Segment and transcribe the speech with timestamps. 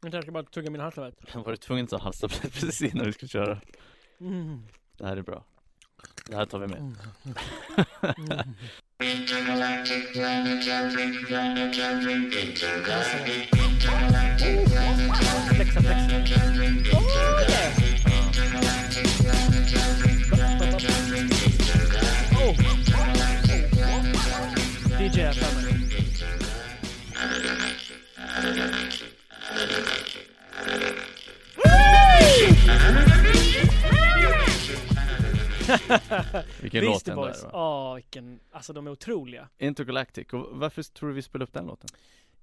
[0.00, 1.34] Jag ska bara tugga min halstablett.
[1.34, 3.60] Var du tvungen att ta halstablett precis innan vi skulle köra?
[4.20, 4.62] Mm.
[4.98, 5.44] Det här är bra.
[6.26, 6.78] Det här tar vi med.
[6.78, 6.94] Mm.
[15.54, 16.16] Flexa, flexa.
[16.92, 17.26] Oh!
[25.00, 25.45] DJ
[36.62, 37.50] Vilken låt den där va?
[37.52, 39.48] Ja, vilken, alltså de är otroliga.
[39.58, 41.88] Intergalactic, och varför tror du vi spelar upp den låten?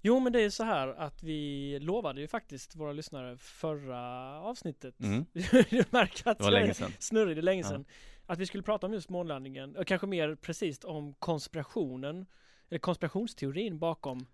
[0.02, 4.00] Jo men det är så här att vi lovade ju faktiskt våra lyssnare förra
[4.42, 5.26] avsnittet Mm.
[5.70, 6.92] Du märker att Det var länge sedan.
[7.00, 7.68] snurrig, det är länge Ja.
[7.70, 7.86] sedan
[8.26, 12.26] Att vi skulle prata om just månlandningen, och kanske mer precis om konspirationen
[12.70, 14.26] Eller konspirationsteorin bakom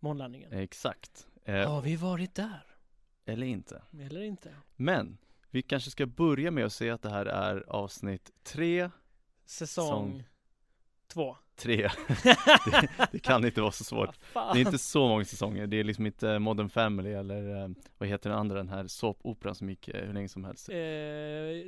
[0.00, 1.26] månlandningen Exakt.
[1.44, 2.62] Eh, Har vi varit där?
[3.26, 3.82] Eller inte.
[4.00, 4.54] Eller inte?
[4.76, 5.18] Men,
[5.50, 8.90] vi kanske ska börja med att säga att det här är avsnitt tre,
[9.46, 10.24] Säsong
[11.08, 11.90] två tre.
[12.70, 14.16] det, det kan inte vara så svårt.
[14.16, 14.54] Fan?
[14.54, 18.08] Det är inte så många säsonger, det är liksom inte Modern Family eller eh, vad
[18.08, 20.68] heter den andra, den här såpoperan som gick eh, hur länge som helst.
[20.68, 20.76] eh,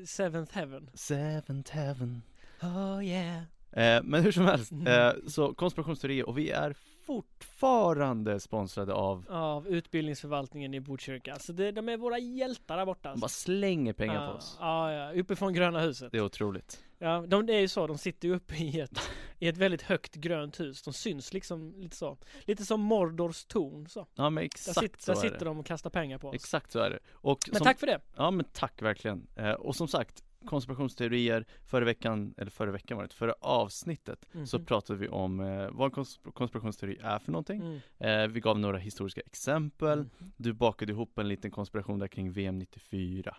[0.07, 2.23] Seventh Heaven Seventh Heaven.
[2.63, 3.43] Oh yeah
[3.77, 4.87] Eh, men hur som helst, Mm.
[4.87, 6.75] eh, så konspirationsteorier och vi är
[7.13, 13.01] fortfarande sponsrade av, Av utbildningsförvaltningen i Botkyrka Så det, de är våra hjältar där borta
[13.03, 13.21] de alltså.
[13.21, 14.57] bara slänger pengar ja, på oss.
[14.61, 16.85] Ja, ja, uppifrån gröna huset Det är otroligt.
[16.99, 18.99] Ja, de, det är ju så, de sitter ju uppe i ett,
[19.39, 23.89] i ett väldigt högt grönt hus De syns liksom lite så Lite som Mordors torn
[23.89, 25.45] så Ja men Där, exakt sit, så där är sitter det.
[25.45, 26.99] de och kastar pengar på oss Exakt så är det.
[27.13, 28.01] Och Men som, tack för det!
[28.17, 29.27] Ja men tack verkligen.
[29.37, 34.57] Eh, och som sagt, konspirationsteorier, förra veckan, eller förra veckan var det, förra avsnittet så
[34.59, 34.67] Mhm.
[34.67, 35.93] pratade vi om eh, vad
[36.35, 37.61] konspirationsteori är för någonting.
[37.61, 37.81] Mm.
[37.99, 39.99] Eh, vi gav några historiska exempel.
[39.99, 40.33] Mhm.
[40.37, 43.37] Du bakade ihop en liten konspiration där kring VM 94.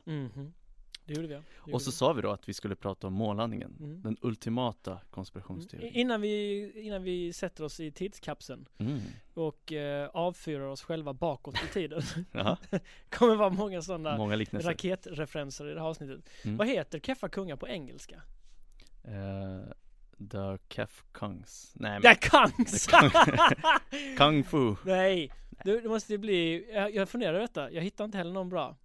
[1.05, 1.39] Det gjorde vi ja.
[1.39, 1.95] Det gjorde Och så vi.
[1.95, 3.75] sa vi då att vi skulle prata om månlandningen.
[3.79, 4.01] Mm.
[4.01, 5.93] Den ultimata konspirationsteorin.
[5.93, 8.99] Innan vi, innan vi sätter oss i tidskapseln Mm.
[9.33, 12.01] och eh, avfyrar oss själva bakåt i tiden
[13.09, 14.69] kommer vara många sådana många liknelser.
[14.69, 16.29] raketreferenser i det här avsnittet.
[16.43, 16.57] Mm.
[16.57, 18.21] Vad heter keffa kungar på engelska?
[19.03, 19.73] Eh,
[20.31, 21.71] the Kef Kungs.
[21.75, 22.87] Nej men, Det är kangs!
[22.87, 24.75] Kung- Kung Fu.
[24.85, 25.31] Nej,
[25.63, 28.49] det, det måste ju bli, jag, jag funderar över detta, jag hittar inte heller någon
[28.49, 28.77] bra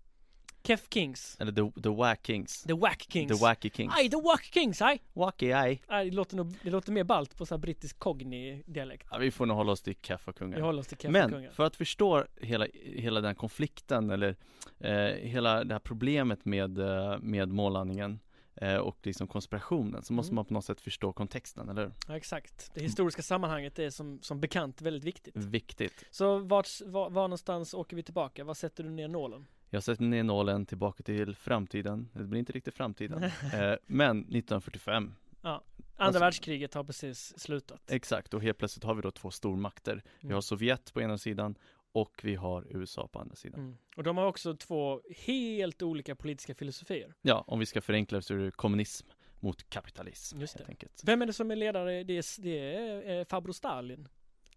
[0.62, 2.62] Kef Kings, Eller the, the Wack Kings.
[2.62, 3.94] The Wack Kings The Wacky Kings.
[3.96, 5.02] Aj, The Wack Kings, aj!
[5.12, 5.82] Wacky aj.
[5.86, 9.18] aj det, låter nog, det låter mer balt på så här brittisk cogni dialekt Ja,
[9.18, 10.60] vi får nog hålla oss till Vi Keffa-kungar.
[10.60, 14.36] håller oss till keffa Men kungar för att förstå hela, hela den konflikten eller
[14.80, 14.92] eh,
[15.28, 18.20] hela det här problemet med, eh, med månlandningen
[18.60, 20.34] eh, och liksom konspirationen så måste Mm.
[20.36, 21.92] man på något sätt förstå kontexten, eller hur?
[22.08, 26.04] Ja exakt, det historiska sammanhanget är som, som bekant väldigt viktigt Viktigt.
[26.10, 28.44] Så vart, var, var någonstans åker vi tillbaka?
[28.44, 29.46] Var sätter du ner nålen?
[29.70, 32.08] Jag sätter ner nålen tillbaka till framtiden.
[32.12, 33.22] Det blir inte riktigt framtiden.
[33.54, 35.14] eh, men 1945.
[35.42, 35.62] Andra
[35.96, 40.02] Alltså- världskriget har precis slutat Exakt, och helt plötsligt har vi då två stormakter.
[40.20, 40.34] Vi Mm.
[40.34, 41.54] har Sovjet på ena sidan
[41.92, 43.60] och vi har USA på andra sidan.
[43.60, 43.76] mm.
[43.96, 48.34] Och de har också två helt olika politiska filosofier Ja, om vi ska förenkla så
[48.34, 49.06] är det kommunism
[49.40, 50.40] mot kapitalism.
[50.40, 50.88] Just det.
[51.04, 52.04] Vem är det som är ledare?
[52.04, 54.08] Det är, det är eh, farbror Stalin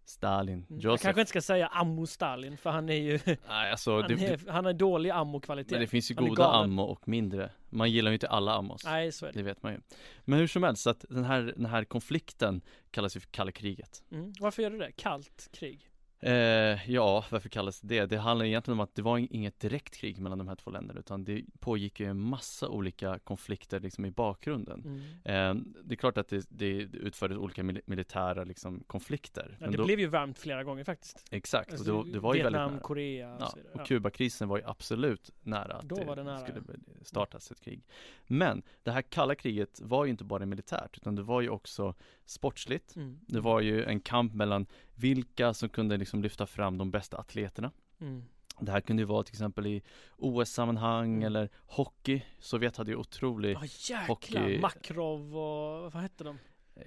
[0.04, 0.66] Stalin, Mm.
[0.68, 1.02] Jag Joseph.
[1.02, 4.50] kanske inte ska säga ammo Stalin för han är ju Nej, alltså, han, det, är,
[4.50, 7.50] han har dålig ammokvalitet men det finns ju Han är goda ammo och mindre.
[7.70, 8.84] Man gillar ju inte alla ammos.
[8.84, 9.80] Nej så är det Det vet man ju.
[10.24, 13.52] Men hur som helst, så att den här, den här konflikten kallas ju för kalla
[13.52, 14.02] kriget.
[14.12, 14.32] mm.
[14.40, 14.92] Varför gör du det?
[14.92, 15.88] Kallt krig?
[16.22, 18.06] Eh, ja, varför kallas det det?
[18.06, 21.00] Det handlar egentligen om att det var inget direkt krig mellan de här två länderna
[21.00, 24.82] utan det pågick ju en massa olika konflikter liksom i bakgrunden.
[25.24, 25.58] Mm.
[25.58, 29.56] Eh, det är klart att det, det utfördes olika mil- militära liksom konflikter.
[29.60, 32.60] Ja, det blev ju varmt flera gånger faktiskt Exakt, Alltså, det, det var ju Vietnam,
[32.62, 32.82] väldigt nära.
[32.82, 33.86] Korea och Ja, så vidare och.
[33.86, 36.62] Kubakrisen var ju absolut nära att Då var det nära, skulle
[37.02, 37.82] startas ett krig.
[38.26, 41.94] Men det här kalla kriget var ju inte bara militärt utan det var ju också
[42.24, 42.96] sportsligt.
[42.96, 43.18] Mm.
[43.28, 44.66] Det var ju en kamp mellan
[45.02, 47.70] vilka som kunde liksom lyfta fram de bästa atleterna.
[48.00, 48.24] Mm.
[48.60, 49.82] Det här kunde ju vara till exempel i
[50.18, 51.22] OS-sammanhang Mm.
[51.26, 52.22] eller hockey.
[52.38, 56.38] Sovjet hade ju otrolig, Ja jäklar, hockey- Makrov och vad hette de?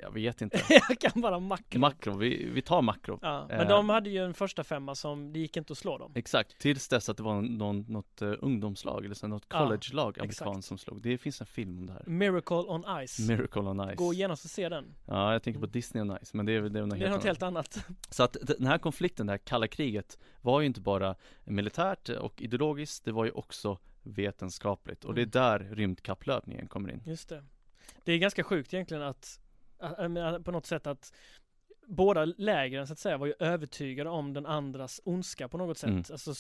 [0.02, 0.62] Jag vet inte.
[0.90, 3.20] jag kan bara Makrov Makrov, vi, vi tar Makrov.
[3.22, 3.68] Ja, men Eh.
[3.68, 6.88] de hade ju en första femma som, det gick inte att slå dem Exakt, tills
[6.88, 10.42] dess att det var någon, något uh, ungdomslag eller så, något Ja, college-lag exakt.
[10.42, 11.02] amerikanskt som slog.
[11.02, 12.04] Det finns en film om det här.
[12.06, 13.96] Miracle on Ice Miracle on Ice.
[13.96, 16.62] Gå genast och se den Ja, jag tänker på Disney on Ice, men det är
[16.62, 17.76] det är något Det är helt något annat.
[17.76, 21.16] helt annat Så att den här konflikten, det här kalla kriget, var ju inte bara
[21.44, 25.06] militärt och ideologiskt, det var ju också vetenskapligt.
[25.06, 25.32] Och det är Mm.
[25.70, 27.02] där rymdkapplöpningen kommer in.
[27.06, 27.44] Just det
[28.04, 29.40] Det är ganska sjukt egentligen att,
[30.44, 31.14] på något sätt att
[31.88, 35.90] båda lägren så att säga var ju övertygade om den andras ondska på något sätt.
[35.90, 36.04] Mm.
[36.12, 36.34] Alltså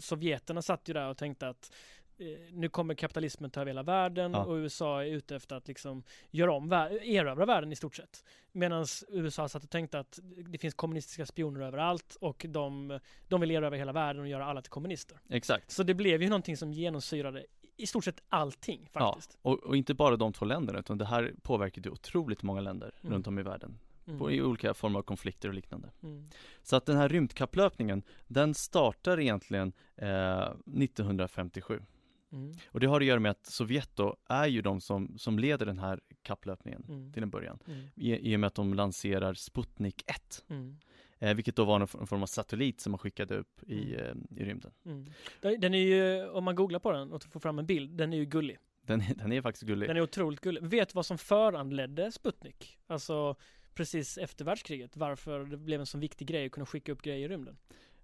[0.00, 1.72] sovjeterna satt ju där och tänkte att
[2.18, 4.44] eh, nu kommer kapitalismen ta över hela världen Ja.
[4.44, 8.24] och USA är ute efter att liksom göra om, erövra världen i stort sett.
[8.52, 12.98] Medan USA satt och tänkte att det finns kommunistiska spioner överallt och de,
[13.28, 15.18] de vill erövra hela världen och göra alla till kommunister.
[15.28, 15.70] Exakt.
[15.70, 17.46] Så det blev ju någonting som genomsyrade
[17.82, 19.38] i stort sett allting faktiskt.
[19.42, 22.92] Och, och inte bara de två länderna utan det här påverkade ju otroligt många länder
[23.02, 23.14] Mm.
[23.14, 23.78] runt om i världen.
[24.06, 24.18] Mm.
[24.18, 25.90] På, I olika former av konflikter och liknande.
[26.02, 26.28] Mm.
[26.62, 30.52] Så att den här rymdkapplöpningen, den startar egentligen eh,
[30.96, 31.82] 1957.
[32.32, 32.52] Mm.
[32.70, 35.66] Och det har att göra med att Sovjet då är ju de som, som leder
[35.66, 37.12] den här kapplöpningen Mm.
[37.12, 37.58] till en början.
[37.66, 37.84] Mm.
[37.94, 40.44] I, I och med att de lanserar Sputnik 1.
[41.22, 41.30] Mm.
[41.30, 44.44] Eh, vilket då var någon form av satellit som man skickade upp i, eh, i
[44.44, 44.72] rymden.
[44.84, 45.06] Mm.
[45.60, 48.16] Den är ju, om man googlar på den och får fram en bild, den är
[48.16, 48.58] ju gullig.
[48.86, 49.88] Den, är- den är faktiskt gullig.
[49.88, 50.62] Den är otroligt gullig.
[50.62, 52.78] Vet du vad som föranledde Sputnik?
[52.86, 53.36] Alltså
[53.74, 57.28] precis efter världskriget, varför det blev en så viktig grej att kunna skicka upp grejer
[57.28, 57.56] i rymden?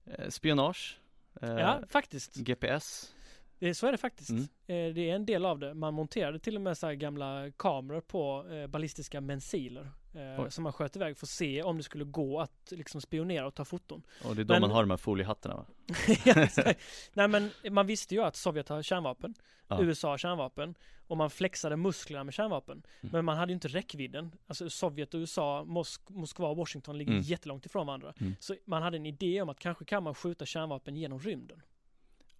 [0.07, 0.99] Eh, spionage.
[1.43, 2.35] Eh, Ja, faktiskt.
[2.37, 3.15] GPS.
[3.59, 4.31] Det, så är det faktiskt.
[4.31, 4.43] Mm.
[4.43, 5.75] Eh, det är en del av det.
[5.75, 10.65] Man monterade till och med så här gamla kameror på eh, ballistiska missiler eh, som
[10.65, 13.65] man sköt iväg för att se om det skulle gå att liksom spionera och ta
[13.65, 14.03] foton.
[14.25, 15.67] Och det är då Men- man har de här foliehattarna va?
[16.25, 16.75] Ja.
[17.13, 19.35] Nej men man visste ju att Sovjet har kärnvapen,
[19.69, 19.83] Ja.
[19.83, 20.75] USA har kärnvapen
[21.07, 22.83] och man flexade musklerna med kärnvapen.
[23.01, 23.13] Mm.
[23.13, 24.33] Men man hade ju inte räckvidden.
[24.47, 27.23] Alltså Sovjet och USA, Mosk Moskva och Washington ligger Mm.
[27.23, 28.15] jättelångt ifrån varandra.
[28.21, 28.35] Mm.
[28.41, 31.63] Så man hade en idé om att kanske kan man skjuta kärnvapen genom rymden.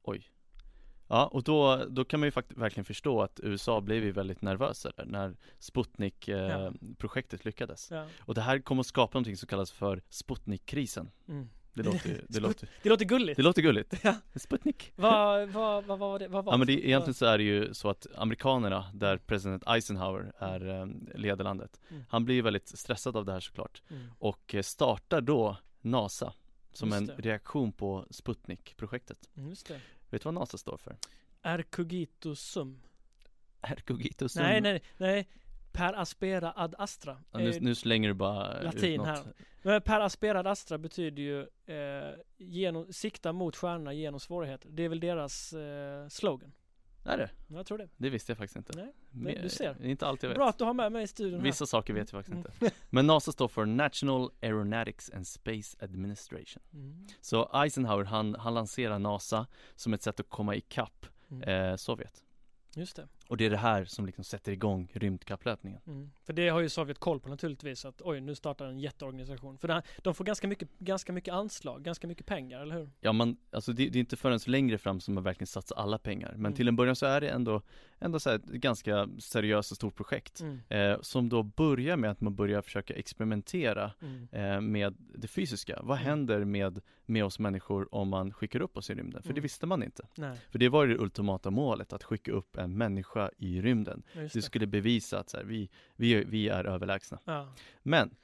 [0.03, 0.23] Oj.
[1.09, 4.43] Ja, och då, då kan man ju faktiskt verkligen förstå att USA blev ju väldigt
[4.43, 7.91] nervösa där när Sputnik-projektet lyckades.
[7.91, 8.07] Ja.
[8.21, 11.11] Och det här kommer att skapa någonting som kallas för Sputnik-krisen.
[11.29, 11.49] Mm.
[11.75, 13.37] Det låter, det låter, Det låter gulligt.
[13.37, 13.95] det låter gulligt.
[14.03, 14.15] Ja.
[14.35, 14.93] Sputnik.
[14.97, 16.29] Vad, vad var det?
[16.29, 19.63] Vad var Ja men det, egentligen så är det ju så att amerikanerna, där president
[19.69, 22.05] Eisenhower är eh, leder landet, Mm.
[22.09, 24.07] han blir ju väldigt stressad av det här såklart Mm.
[24.19, 26.33] och eh, startar då NASA
[26.73, 29.29] som en reaktion på Sputnik-projektet.
[29.37, 29.81] Mm, Just det.
[30.11, 30.97] Vet du vad NASA står för?
[31.43, 32.81] Ercogito sum.
[33.63, 34.43] Ercogito sum.
[34.43, 35.29] Nej, nej, nej.
[35.73, 37.19] Per aspera ad astra.
[37.33, 39.07] Ja, nu, Eh, nu slänger du bara latin ut något.
[39.07, 39.33] här.
[39.63, 41.41] Men per aspera ad astra betyder ju
[41.77, 44.69] eh, genom, sikta mot stjärnorna genom svårigheter.
[44.71, 46.53] Det är väl deras eh, slogan.
[47.09, 47.31] Är det?
[47.49, 47.89] Jag tror det.
[47.97, 48.73] Det visste jag faktiskt inte.
[48.77, 49.75] Nej, Mer- du ser.
[49.81, 50.37] Det är inte allt jag vet.
[50.39, 51.45] Bra att du har med mig i studion här.
[51.45, 52.53] Vissa saker vet jag faktiskt Mm.
[52.63, 52.77] inte.
[52.91, 56.63] Men NASA står för National Aeronautics and Space Administration.
[56.73, 57.07] Mm.
[57.21, 59.47] Så Eisenhower, han, han lanserar NASA
[59.77, 61.43] som ett sätt att komma ikapp Mm.
[61.71, 62.25] eh, Sovjet.
[62.75, 63.09] Just det.
[63.29, 65.81] Och det är det här som liksom sätter igång rymdkapplöpningen.
[65.87, 66.11] Mm.
[66.25, 69.59] För det har ju Sovjet koll på naturligtvis att oj nu startar en jätteorganisation.
[69.59, 72.91] För här, de får ganska mycket, ganska mycket anslag, ganska mycket pengar, eller hur?
[73.01, 75.99] Ja man, alltså det, det är inte förrän längre fram som man verkligen satsar alla
[75.99, 76.29] pengar.
[76.33, 76.53] Men Mm.
[76.57, 77.63] till en början så är det ändå,
[77.99, 80.41] ändå så här ett ganska seriöst och stort projekt.
[80.41, 80.61] Mm.
[80.69, 84.29] Eh, som då börjar med att man börjar försöka experimentera Mm.
[84.33, 85.81] eh, med det fysiska.
[85.83, 86.07] Vad Mm.
[86.09, 89.23] händer med, med oss människor om man skickar upp oss i rymden?
[89.23, 89.43] För det Mm.
[89.43, 90.07] visste man inte.
[90.17, 94.03] Nej, För det var ju det ultimata målet, att skicka upp en människa i rymden.
[94.13, 94.43] ja, det.
[94.43, 97.19] skulle bevisa att så här, vi, vi, vi är överlägsna.
[97.25, 97.53] Ja.
[97.83, 98.17] Men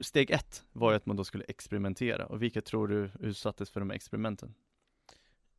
[0.00, 2.26] steg ett var ju att man då skulle experimentera.
[2.26, 4.54] Och vilka tror du utsattes för de här experimenten?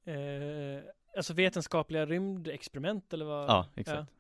[0.06, 0.84] Eh,
[1.18, 3.50] alltså vetenskapliga rymdexperiment eller vad?
[3.50, 4.12] Ja, exakt.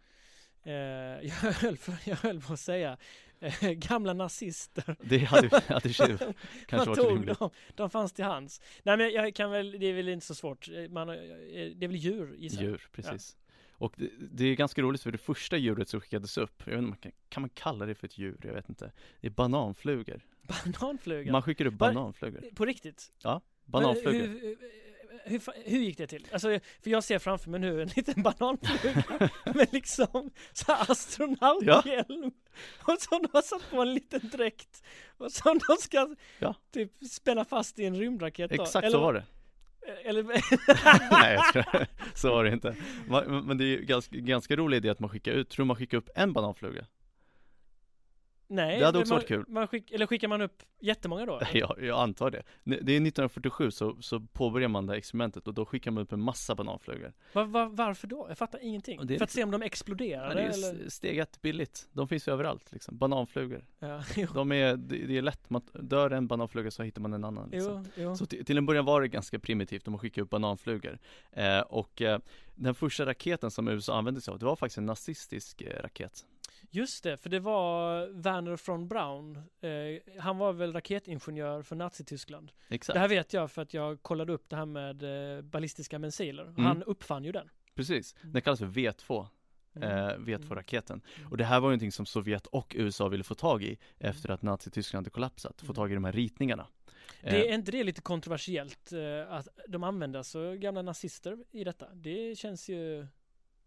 [0.63, 0.71] Eh,
[1.21, 2.97] jag, höll för, jag höll på att säga
[3.39, 4.95] eh, gamla nazister.
[5.01, 7.39] Det hade, hade kanske varit rimligt.
[7.39, 8.61] dem, de fanns till hands.
[8.83, 10.69] Nej men jag kan väl, det är väl inte så svårt.
[10.69, 12.61] Eh, Man, eh, det är väl djur gissar.
[12.61, 13.37] Djur, precis.
[13.83, 16.77] Och det, det är ganska roligt för det första djuret som skickades upp, jag vet
[16.77, 18.37] inte, man kan, kan man kalla det för ett djur?
[18.43, 18.91] Jag vet inte.
[19.21, 20.21] Det är bananflugor.
[20.41, 21.31] Bananfluga.
[21.31, 22.43] Man skickar upp bananflugor.
[22.55, 23.11] På riktigt?
[23.65, 24.27] Bananflugor.
[24.27, 24.57] Men Hur, hur,
[25.25, 26.27] hur, hur gick det till?
[26.31, 32.31] Alltså, för jag ser framför mig nu en liten bananfluga med liksom så här astronauthjälm
[32.79, 34.83] och som de har satt på en liten dräkt
[35.17, 36.55] och som de ska Ja.
[36.71, 38.63] typ spänna fast i en rymdraket då.
[38.63, 39.23] Exakt eller, så var det.
[40.05, 40.23] Eller,
[41.11, 41.87] Nej jag skojar.
[42.13, 42.75] Så var det inte.
[43.43, 45.97] Men det är ju ganska, ganska rolig idé att man skickar ut, tror man skickar
[45.97, 46.85] upp en bananfluga?
[48.47, 49.45] Nej, Det hade också man, varit kul.
[49.47, 51.39] Man skick, eller skickar man upp jättemånga då?
[51.39, 51.81] eller?
[51.85, 52.43] Jag, antar det.
[52.63, 56.11] Det är 1947 så, så påbörjar man det här experimentet och då skickar man upp
[56.11, 57.13] en massa bananflugor.
[57.33, 58.25] Va, va, varför då?
[58.29, 58.97] Jag fattar ingenting.
[58.97, 60.85] För att liksom- se om de exploderar Ja, det är eller?
[60.85, 61.87] s- steg ett billigt.
[61.93, 62.97] De finns ju överallt liksom.
[62.97, 63.65] Bananflugor.
[63.79, 67.49] Ja, De är, det är lätt, man dör en bananfluga så hittar man en annan
[67.49, 67.85] liksom.
[67.95, 68.15] jo, jo.
[68.15, 70.99] Så till, till en början var det ganska primitivt, de skickade upp bananflugor.
[71.31, 72.19] Eh, och eh,
[72.55, 76.25] den första raketen som USA använde sig av, det var faktiskt en nazistisk eh, raket.
[76.75, 79.35] Just det, för det var Werner von Braun.
[79.61, 82.51] Eh, han var väl raketingenjör för Nazityskland.
[82.69, 85.99] Exakt, Det här vet jag för att jag kollade upp det här med eh, ballistiska
[85.99, 86.43] missiler.
[86.43, 86.65] Mm.
[86.65, 87.49] Han uppfann ju den.
[87.75, 88.15] precis.
[88.21, 88.33] Mm.
[88.33, 89.19] Den kallas för V2.
[89.21, 89.27] eh,
[89.75, 90.25] Mm.
[90.25, 91.01] V2-raketen.
[91.17, 91.31] Mm.
[91.31, 94.29] Och det här var ju någonting som Sovjet och USA ville få tag i efter
[94.31, 95.75] att Nazityskland hade kollapsat, få Mm.
[95.75, 96.67] tag i de här ritningarna.
[97.21, 101.63] Det Eh, är inte det lite kontroversiellt eh, att de använder så gamla nazister i
[101.63, 101.87] detta?
[101.93, 103.07] Det känns ju,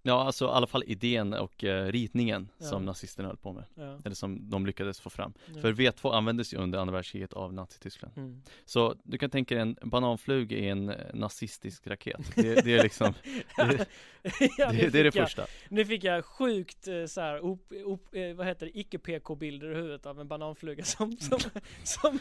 [0.06, 2.66] Ja, alltså i alla fall idén och eh, ritningen Ja.
[2.66, 3.64] som nazisterna höll på med.
[3.74, 3.98] ja.
[4.04, 5.32] Eller som de lyckades få fram.
[5.54, 5.60] ja.
[5.60, 8.12] För V2 användes ju under andra världskriget av Nazityskland.
[8.16, 8.42] Mm.
[8.64, 12.32] Så du kan tänka dig en bananfluga i en eh, nazistisk raket.
[12.36, 13.14] Det, det är liksom,
[13.56, 13.66] det,
[14.22, 15.46] det, det är det jag- första.
[15.68, 19.74] Nu fick jag sjukt eh, så här, op, op, eh, vad heter det, icke-PK-bilder i
[19.74, 21.38] huvudet av en bananfluga som, som,
[21.84, 22.18] som,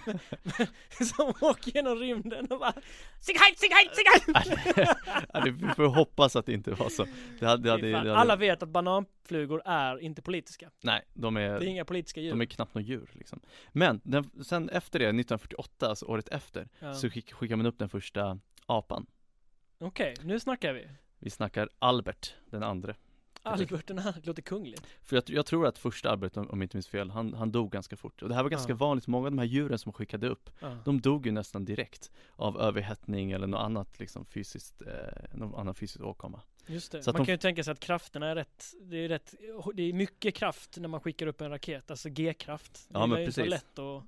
[1.06, 2.74] som åker genom rymden och bara
[3.20, 4.04] Sig hej, sig hej, sig
[5.34, 5.52] hej!
[5.52, 7.06] vi får hoppas att det inte var så.
[7.40, 10.72] Det hade, det Fy det Alla vet att bananflugor är inte politiska.
[10.84, 12.30] Nej, de är, Det är inga politiska djur.
[12.30, 13.40] de är knappt några djur liksom.
[13.72, 16.94] Men den, sen efter det, 1948, alltså året efter, Ja.
[16.94, 19.06] så skick, skickar man upp den första apan.
[19.80, 20.88] Okej, nu snackar vi.
[21.20, 22.96] Vi snackar Albert, den andre.
[23.44, 24.88] Albert den här låter kungligt.
[25.02, 27.52] För jag, jag tror att första Albert, om, om jag inte minns fel, han, han
[27.52, 28.22] dog ganska fort.
[28.22, 28.78] Och det här var ganska Ja.
[28.78, 30.78] vanligt, många av de här djuren som man skickade upp, Ja.
[30.86, 34.88] de dog ju nästan direkt av överhettning eller något annat liksom fysiskt, eh,
[35.34, 36.42] någon annan fysisk åkomma.
[36.68, 37.04] Just det.
[37.04, 39.34] Så man de- kan ju tänka sig att krafterna är rätt, det är rätt,
[39.74, 42.88] det är mycket kraft när man skickar upp en raket, alltså G-kraft.
[42.94, 43.50] Ja, men precis.
[43.50, 44.04] lätt att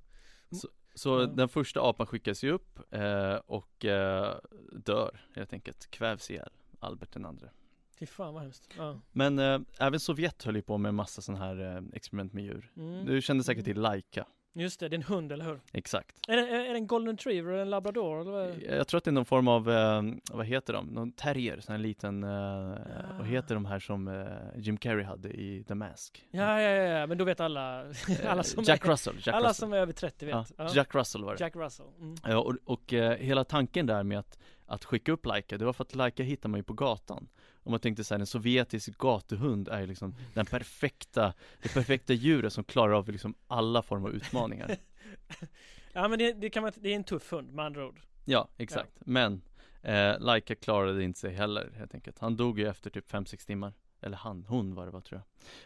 [0.94, 1.26] Så Ja.
[1.26, 4.36] den första apan skickas ju upp eh, och eh,
[4.72, 6.50] dör helt enkelt, kvävs ihjäl,
[6.80, 7.50] Albert den andre.
[7.98, 8.74] Fy fan vad hemskt.
[8.76, 9.00] Ja.
[9.12, 12.72] Men eh, även Sovjet höll ju på med massa sådana här eh, experiment med djur.
[12.76, 13.06] Mm.
[13.06, 14.26] Du kände säkert till Laika,
[14.58, 15.60] Just det, det är en hund, eller hur?
[15.72, 16.16] exakt.
[16.28, 18.62] Är det, är det en golden retriever eller en labrador eller vad?
[18.78, 20.86] Jag tror att det är någon form av, eh, vad heter de?
[20.86, 22.76] Någon terrier, sån här liten, eh,
[23.18, 26.24] vad heter de här som eh, Jim Carrey hade i The Mask?
[26.30, 27.84] Ja, ja, ja, ja, men då vet alla,
[28.26, 29.54] alla som, Jack är, Russell, Jack alla Russell.
[29.54, 30.34] som är över 30 vet.
[30.34, 30.70] ja, Ja.
[30.74, 31.40] Jack Russell var det.
[31.40, 31.86] Jack Russell.
[32.00, 32.14] Mm.
[32.24, 35.84] Ja, och, och hela tanken där med att, att skicka upp Laika, det var för
[35.84, 37.28] att Laika hittar man ju på gatan.
[37.68, 42.12] Och man tänkte så här, en sovjetisk gatuhund är ju liksom den perfekta, det perfekta
[42.12, 44.76] djuret som klarar av liksom alla former av utmaningar.
[45.92, 48.00] Ja men det, det kan man, det är en tuff hund med andra ord.
[48.24, 48.92] Ja, exakt.
[49.00, 49.42] Men
[49.82, 52.18] eh, Laika klarade inte sig heller helt enkelt.
[52.18, 53.72] Han dog ju efter typ 5-6 timmar.
[54.00, 55.22] Eller han, hon var det va tror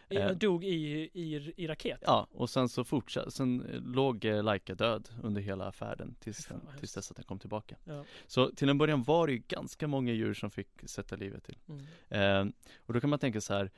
[0.07, 0.21] jag.
[0.21, 0.37] Jag Eh.
[0.37, 1.99] dog i, i, i raket.
[2.01, 6.45] Ja, och sen så fortsatte, sen eh, låg eh, Laika död under hela färden tills,
[6.45, 7.75] den, tills dess att den kom tillbaka.
[7.83, 8.03] Ja.
[8.27, 11.57] Så till en början var det ju ganska många djur som fick sätta livet till.
[11.67, 12.47] Mm.
[12.47, 12.53] Eh,
[12.85, 13.71] och då kan man tänka så här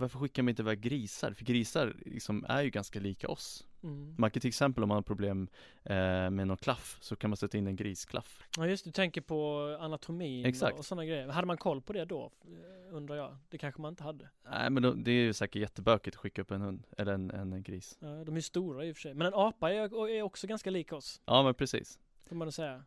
[0.00, 1.32] varför skickar man inte iväg grisar?
[1.32, 3.66] För grisar liksom är ju ganska lika oss.
[3.82, 4.14] Mm.
[4.18, 5.48] Man kan till exempel om man har problem
[5.84, 5.94] eh,
[6.30, 8.42] med någon klaff så kan man sätta in en grisklaff.
[8.56, 10.78] Ja just du tänker på anatomin Exakt.
[10.78, 11.28] och sådana grejer.
[11.28, 12.32] Hade man koll på det då?
[12.44, 13.36] eh, Undrar jag.
[13.48, 14.28] Det kanske man inte hade.
[14.50, 17.30] Nej men då, det är ju säkert jättebökigt att skicka upp en hund eller en,
[17.30, 17.98] en, en gris.
[18.00, 19.14] Ja, de är stora i och för sig.
[19.14, 21.20] Men en apa är, är också ganska lik oss.
[21.26, 21.98] Ja men precis.
[22.28, 22.84] Får man säga.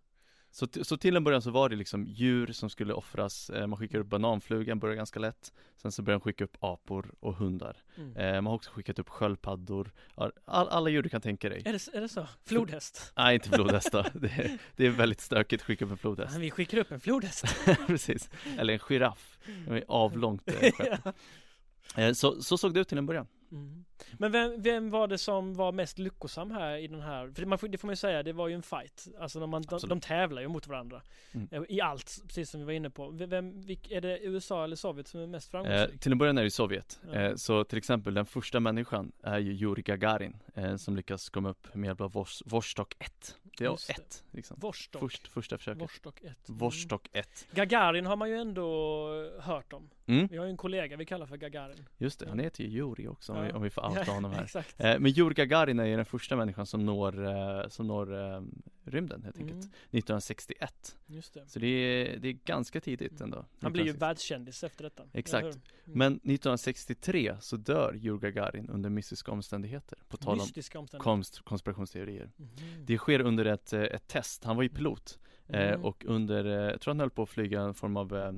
[0.56, 3.80] Så, så till en början så var det liksom djur som skulle offras, eh, man
[3.80, 7.78] skickar upp bananflugan, börjar ganska lätt Sen så började man skicka upp apor och hundar
[7.98, 8.18] Mm.
[8.18, 11.74] eh, Man har också skickat upp sköldpaddor, all, alla djur du kan tänka dig Är,
[11.74, 12.28] det, är det så?
[12.46, 13.12] Flodhäst?
[13.18, 16.42] Nej inte flodhästar, det, är- det är väldigt stökigt att skicka upp en flodhäst Men
[16.42, 17.46] vi skickar upp en flodhäst.
[17.88, 21.00] Precis, eller en giraff, de är avlångt eh, skepp.
[21.96, 22.14] ja.
[22.14, 23.86] så, så såg det ut till en början mm.
[24.18, 27.32] Men vem, vem var det som var mest lyckosam här i den här?
[27.36, 29.08] För man får, det får man ju säga, det var ju en fight.
[29.20, 31.02] Alltså när man, de, de tävlar ju mot varandra.
[31.32, 31.48] Mm.
[31.52, 33.10] Eh, I allt, precis som vi var inne på.
[33.10, 36.00] Vem- vilk, är det USA eller Sovjet som är mest eh, framgångsrik?
[36.02, 37.14] Till en början är det Sovjet, Ja.
[37.20, 41.50] eh, så till exempel den första människan är ju Yuri Gagarin eh, Som lyckas komma
[41.50, 43.94] upp med hjälp av Vos- Vostok 1 Det det.
[43.94, 45.00] ett liksom Vostok.
[45.00, 46.24] Först, första försöket Vostok 1.
[46.50, 46.58] Mm.
[46.58, 49.90] Vostok 1 Gagarin har man ju ändå hört om.
[50.06, 51.78] mm, Vi har ju en kollega vi kallar för Gagarin.
[51.98, 53.44] Just det, han heter ju Yuri också om, Ja.
[53.44, 56.36] vi, om vi får outa honom här eh, Men Yuri Gagarin är ju den första
[56.36, 57.26] människan som når,
[57.62, 58.42] eh, som når eh,
[58.86, 61.48] rymden helt enkelt Mm, 1961 just det.
[61.48, 63.24] Så det är, det är ganska tidigt Mm.
[63.24, 64.00] ändå Han blir ju 1960.
[64.00, 65.04] världskändis efter detta.
[65.14, 65.44] Exakt.
[65.46, 65.60] Mm.
[65.86, 71.04] Men 1963 så dör Yuri Gagarin under mystiska omständigheter På tal om Mystiska omständigheter.
[71.04, 72.50] konst, konspirationsteorier Mhm.
[72.86, 75.84] Det sker under ett, eh, ett test, han var ju pilot eh, Mm.
[75.86, 78.32] och under, eh, jag tror han höll på att flyga en form av eh,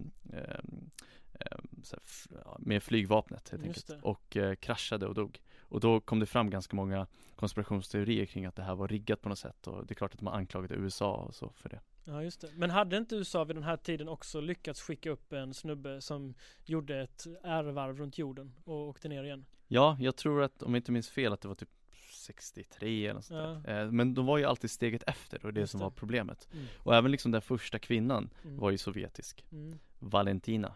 [2.60, 4.10] med flygvapnet helt Just enkelt det.
[4.10, 8.56] och eh, kraschade och dog och då kom det fram ganska många konspirationsteorier kring att
[8.56, 11.16] det här var riggat på något sätt och det är klart att man anklagade USA
[11.16, 12.50] och så för det Ja just det.
[12.56, 16.34] Men hade inte USA vid den här tiden också lyckats skicka upp en snubbe som
[16.66, 19.46] gjorde ett ärevarv runt jorden och åkte ner igen?
[19.68, 21.70] Ja, jag tror att om jag inte minns fel att det var typ
[22.26, 23.82] 63 eller något sånt där.
[23.86, 25.84] Eh, Men de var ju alltid steget efter och det Just som det.
[25.84, 26.66] var problemet Mm.
[26.80, 28.58] och även liksom den första kvinnan Mm.
[28.58, 29.80] var ju sovjetisk Mm.
[30.00, 30.74] Valentina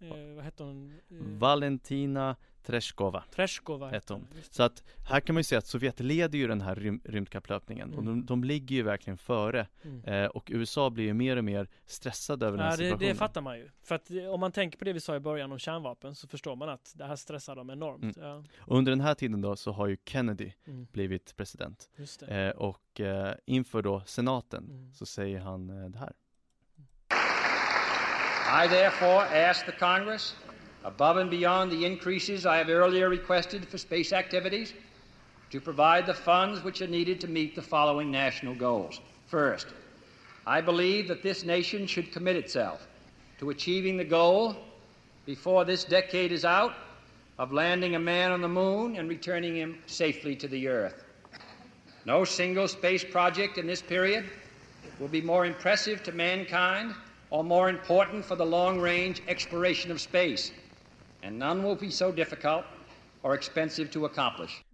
[0.00, 0.92] Eh, vad hette hon?
[1.10, 4.26] Eh, Valentina Tereshkova Treskova hette hon.
[4.50, 7.92] Så att här kan man ju säga att Sovjet leder ju den här rym rymdkapplöpningen
[7.94, 8.06] och Mm.
[8.20, 10.04] de, de ligger ju verkligen före Mm.
[10.04, 13.08] eh, och USA blir ju mer och mer stressade över den Ja, här det, situationen.
[13.08, 13.68] det fattar man ju.
[13.82, 16.28] För att eh, om man tänker på det vi sa i början om kärnvapen så
[16.28, 18.16] förstår man att det här stressar dem enormt.
[18.16, 21.90] Ja, Och under den här tiden då så har ju Kennedy mm, blivit president
[22.28, 24.92] eh, och eh, inför då senaten Mm.
[24.92, 26.12] så säger han eh, det här.
[28.50, 30.34] I therefore ask the Congress,
[30.82, 34.72] above and beyond the increases I have earlier requested for space activities,
[35.50, 39.02] to provide the funds which are needed to meet the following national goals.
[39.26, 39.66] First,
[40.46, 42.88] I believe that this nation should commit itself
[43.38, 44.56] to achieving the goal
[45.26, 46.72] before this decade is out
[47.38, 51.04] of landing a man on the moon and returning him safely to the earth.
[52.06, 54.24] No single space project in this period
[54.98, 56.94] will be more impressive to mankind
[57.30, 60.52] or more important for the long range exploration of space,
[61.22, 62.64] and none will be so difficult
[63.22, 64.64] or expensive to accomplish.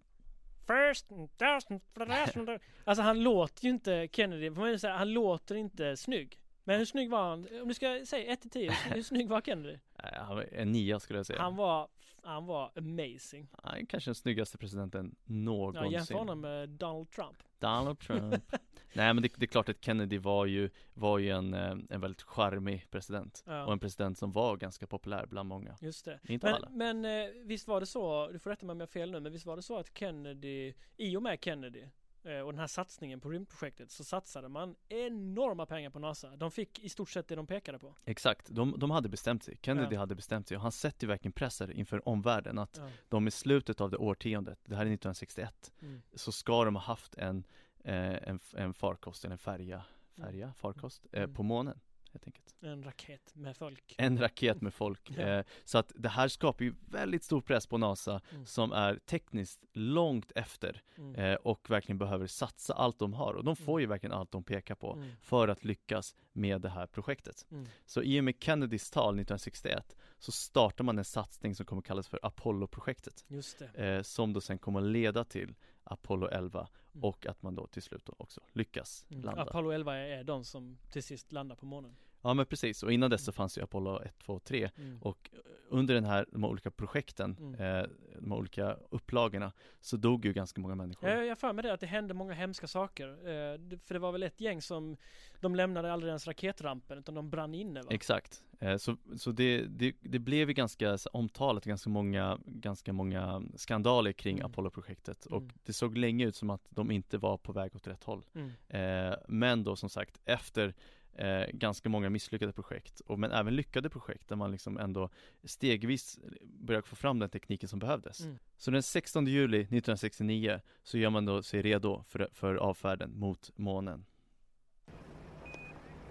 [0.67, 1.07] First.
[2.85, 6.39] Alltså han låter ju inte Kennedy, säga, han låter inte snygg.
[6.65, 7.47] Men hur snygg var han?
[7.63, 9.79] Om du ska säga 1 till 10, hur snygg var Kennedy?
[9.97, 11.41] Han en nia skulle jag säga.
[11.41, 11.89] Han var,
[12.23, 13.49] han var amazing.
[13.63, 15.91] Han är kanske den snyggaste presidenten Ja, någonsin.
[15.91, 17.37] jämför honom med Donald Trump.
[17.65, 18.45] Donald Trump.
[18.93, 22.01] Nej men det, det är klart att Kennedy var ju, var ju en, eh, en
[22.01, 23.43] väldigt charmig president.
[23.47, 23.65] Ja.
[23.65, 25.77] Och en president som var ganska populär bland många.
[25.81, 26.21] Just det.
[26.29, 26.69] Inte Men, alla.
[26.71, 29.21] men eh, visst var det så, du får rätta mig om jag har fel nu,
[29.21, 31.85] men visst var det så att Kennedy, i och med Kennedy
[32.25, 36.37] och den här satsningen på rymdprojektet så satsade man enorma pengar på NASA.
[36.37, 37.95] De fick i stort sett det de pekade på.
[38.05, 39.59] Exakt, de, de hade bestämt sig.
[39.63, 40.01] Kennedy Ja.
[40.01, 42.89] hade bestämt sig och han sätter verkligen presser inför omvärlden att Ja.
[43.09, 46.03] de i slutet av det årtiondet, det här är 1961, Mm.
[46.15, 47.45] så ska de ha haft en,
[47.85, 49.85] eh, en, en farkost, eller en färja,
[50.17, 51.35] färja, farkost, eh, Mm.
[51.35, 51.81] på månen
[52.15, 52.55] helt enkelt.
[52.61, 53.95] En raket med folk.
[53.99, 55.11] En raket med folk.
[55.17, 55.23] Ja.
[55.23, 58.47] Eh, så att det här skapar ju väldigt stor press på NASA Mm.
[58.47, 61.15] som är tekniskt långt efter Mm.
[61.15, 63.81] eh, och verkligen behöver satsa allt de har och de får Mm.
[63.81, 65.11] ju verkligen allt de pekar på Mm.
[65.21, 67.47] för att lyckas med det här projektet.
[67.51, 67.67] Mm.
[67.87, 72.09] Så i och med Kennedys tal 1961 så startar man en satsning som kommer kallas
[72.09, 73.85] för Apollo-projektet Just det.
[73.97, 75.55] eh, som då sen kommer leda till
[75.85, 77.05] Apollo 11 Mm.
[77.05, 79.23] och att man då till slut då också lyckas Mm.
[79.25, 79.43] landa.
[79.43, 81.97] Apollo 11 är, är de som till sist landar på månen.
[82.25, 85.03] Ja men precis, och innan dess så fanns ju Apollo 1, 2 och 3 Mm.
[85.03, 85.39] och eh,
[85.69, 87.55] under den här, de här olika projekten, Mm.
[87.55, 87.87] eh,
[88.21, 91.09] de här olika upplagorna så dog ju ganska många människor.
[91.11, 93.09] Jag, jag för mig det att det hände många hemska saker.
[93.09, 94.97] Eh, för det var väl ett gäng som,
[95.41, 97.87] de lämnade aldrig ens raketrampen utan de brann inne va?
[97.91, 103.43] Exakt, eh, så, så det, det, det blev ju ganska omtalat, ganska många, ganska många
[103.57, 104.47] skandaler kring Mm.
[104.51, 105.51] Apollo-projektet och Mm.
[105.65, 108.25] det såg länge ut som att de inte var på väg åt rätt håll.
[108.35, 108.51] Mm.
[108.69, 110.75] Eh, men då som sagt, efter
[111.15, 115.09] eh, ganska många misslyckade projekt, och, men även lyckade projekt där man liksom ändå
[115.45, 118.21] stegvis började få fram den tekniken som behövdes.
[118.21, 118.39] Mm.
[118.57, 123.51] Så den 16 juli 1969 så gör man då sig redo för, för avfärden mot
[123.57, 124.05] månen.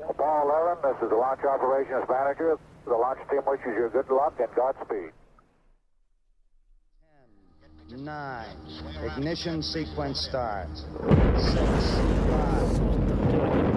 [0.09, 2.57] Apollo 11, this is the launch operations manager.
[2.83, 5.13] The launch team wishes you good luck and Godspeed.
[7.97, 8.57] nine.
[9.05, 10.85] Ignition sequence starts.
[11.37, 11.95] Six,
[12.27, 13.72] five,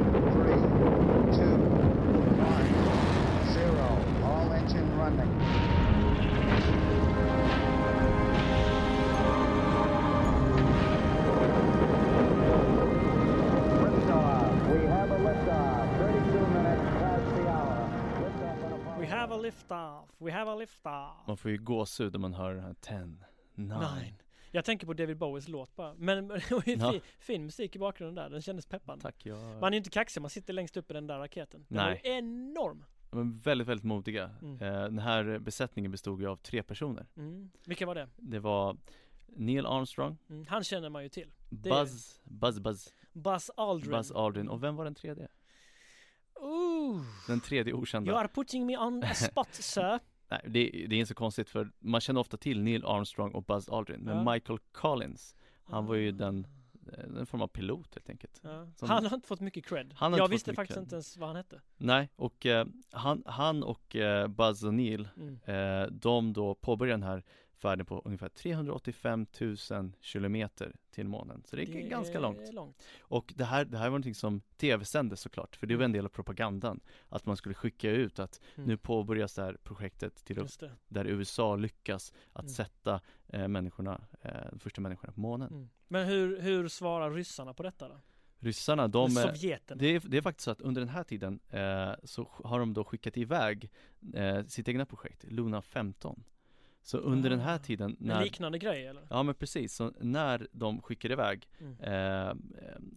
[19.70, 21.26] lift-off, we have a lift-off.
[21.26, 22.98] Man får ju gåshud när man hör den här 10,
[23.54, 23.78] 9.
[23.78, 24.14] Nine.
[24.50, 25.94] Jag tänker på David Bowies låt bara.
[25.94, 26.92] Men men det var ju Ja.
[26.92, 29.02] fin, fin musik i bakgrunden där, den kändes peppande.
[29.02, 29.38] Tack, jag...
[29.38, 31.64] Man är ju inte kaxig, man sitter längst upp i den där raketen.
[31.68, 32.00] Den Nej.
[32.04, 32.84] var enorm.
[33.12, 34.30] Är väldigt, väldigt modiga.
[34.42, 34.54] Mm.
[34.62, 37.06] Eh, den här besättningen bestod ju av tre personer.
[37.16, 37.50] Mm.
[37.66, 38.08] Vilka var det?
[38.16, 38.76] Det var
[39.26, 40.46] Neil Armstrong, Mm.
[40.48, 41.30] Han känner man ju till.
[41.50, 43.90] Det- Buzz, Buzz, Buzz, Buzz Aldrin.
[43.90, 45.28] Buzz Aldrin och vem var den tredje?
[46.40, 48.10] Ooh, Den tredje okända.
[48.10, 49.98] you are putting me on a spot sir.
[50.30, 53.44] Nej, det, det är inte så konstigt för man känner ofta till Neil Armstrong och
[53.44, 54.32] Buzz Aldrin, men Ja.
[54.32, 56.46] Michael Collins, han var ju den,
[56.92, 58.40] eh, en form av pilot helt enkelt.
[58.42, 58.66] Ja.
[58.76, 59.94] Som- Han har inte fått mycket cred.
[60.00, 61.60] Jag visste faktiskt inte ens vad han hette.
[61.76, 65.38] Nej, och eh, han, han och eh, Buzz och Neil, Mm.
[65.44, 67.22] eh, de då påbörjar den här
[67.58, 69.26] färden på ungefär 385
[69.70, 71.42] 000 kilometer till månen.
[71.46, 72.38] Så det är ganska långt.
[72.48, 72.82] är långt.
[73.00, 76.04] Och det här, det här var någonting som tv-sändes såklart, för det var en del
[76.04, 76.80] av propagandan.
[77.08, 78.68] Att man skulle skicka ut att Mm.
[78.68, 80.70] nu påbörjas det här projektet till det.
[80.88, 82.48] där USA lyckas att Mm.
[82.54, 85.48] sätta eh, människorna, eh, de första människorna på månen.
[85.52, 85.68] Mm.
[85.88, 88.00] Men hur, hur svarar ryssarna på detta då?
[88.38, 89.78] Ryssarna, de, Sovjeten.
[89.78, 92.74] det är, det är faktiskt så att under den här tiden eh, så har de
[92.74, 93.70] då skickat iväg
[94.14, 96.24] eh, sitt egna projekt, Luna 15
[96.86, 97.58] Så under den här Ah.
[97.58, 99.02] tiden En när liknande grej eller?
[99.10, 101.76] Ja men precis, så när de skickar iväg Mm.
[101.80, 102.34] eh,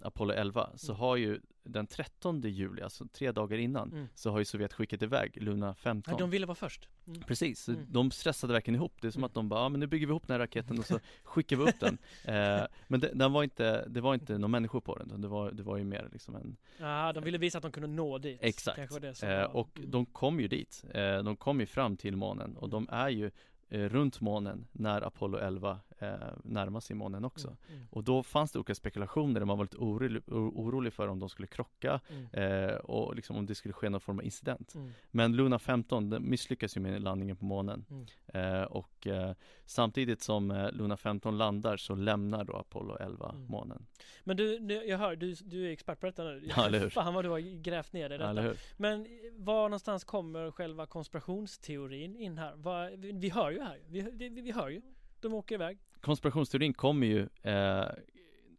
[0.08, 1.00] Apollo 11 så Mm.
[1.00, 4.08] har ju den 13 juli, alltså tre dagar innan Mm.
[4.16, 6.88] Så har ju Sovjet skickat iväg Luna 15 Ja, de ville vara först.
[7.08, 7.22] Mm.
[7.22, 7.86] Precis, Mm.
[7.90, 9.26] de stressade verkligen ihop det är som Mm.
[9.26, 11.56] att de bara, ja men nu bygger vi ihop den här raketen och så skickar
[11.58, 14.96] vi upp den eh, Men det, den var inte, det var inte några människor på
[14.96, 17.72] den, det var, det var ju mer liksom en Ja, de ville visa att de
[17.72, 18.40] kunde nå dit.
[18.42, 22.70] Exakt, eh, och de kom ju dit, eh, de kom ju fram till månen och
[22.70, 23.32] de är ju
[23.72, 28.24] Eh, runt månen när Apollo 11 eh, närmar sig månen också Mm, mm, Och då
[28.24, 32.28] fanns det olika spekulationer, man var lite orolig, orolig för om de skulle krocka mm,
[32.70, 34.92] eh, och liksom om det skulle ske någon form av incident mm.
[35.12, 38.06] Men Luna 15 den misslyckas ju med landningen på månen Mm.
[38.34, 39.34] eh, och eh,
[39.66, 43.46] samtidigt som eh, Luna 15 landar så lämnar då Apollo 11 Mm.
[43.48, 43.86] månen
[44.24, 44.58] Men du,
[44.88, 46.44] jag hör, du, du är expert på detta nu.
[46.56, 46.90] Ja, eller hur?
[47.00, 48.42] Fan vad du har grävt ner dig i Ja, detta.
[48.42, 48.58] hur?
[48.78, 49.08] Men
[49.38, 52.54] var någonstans kommer själva konspirationsteorin in här?
[52.56, 54.82] Vad- vi, vi hör ju här, vi, vi, vi hör ju.
[55.22, 55.78] De åker iväg.
[56.02, 57.86] Konspirationsteorin kommer ju eh,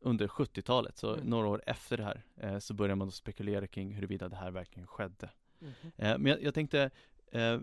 [0.01, 1.27] under 70-talet, så Mm.
[1.27, 4.51] några år efter det här eh, så börjar man då spekulera kring huruvida det här
[4.51, 5.73] verkligen skedde Mhm.
[5.97, 6.91] eh, Men jag, jag tänkte,
[7.33, 7.59] eh,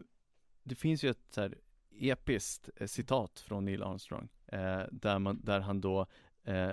[0.63, 1.55] det finns ju ett så här
[1.99, 6.05] episkt eh, citat från Neil Armstrong eh, där, man, där han då
[6.43, 6.71] eh,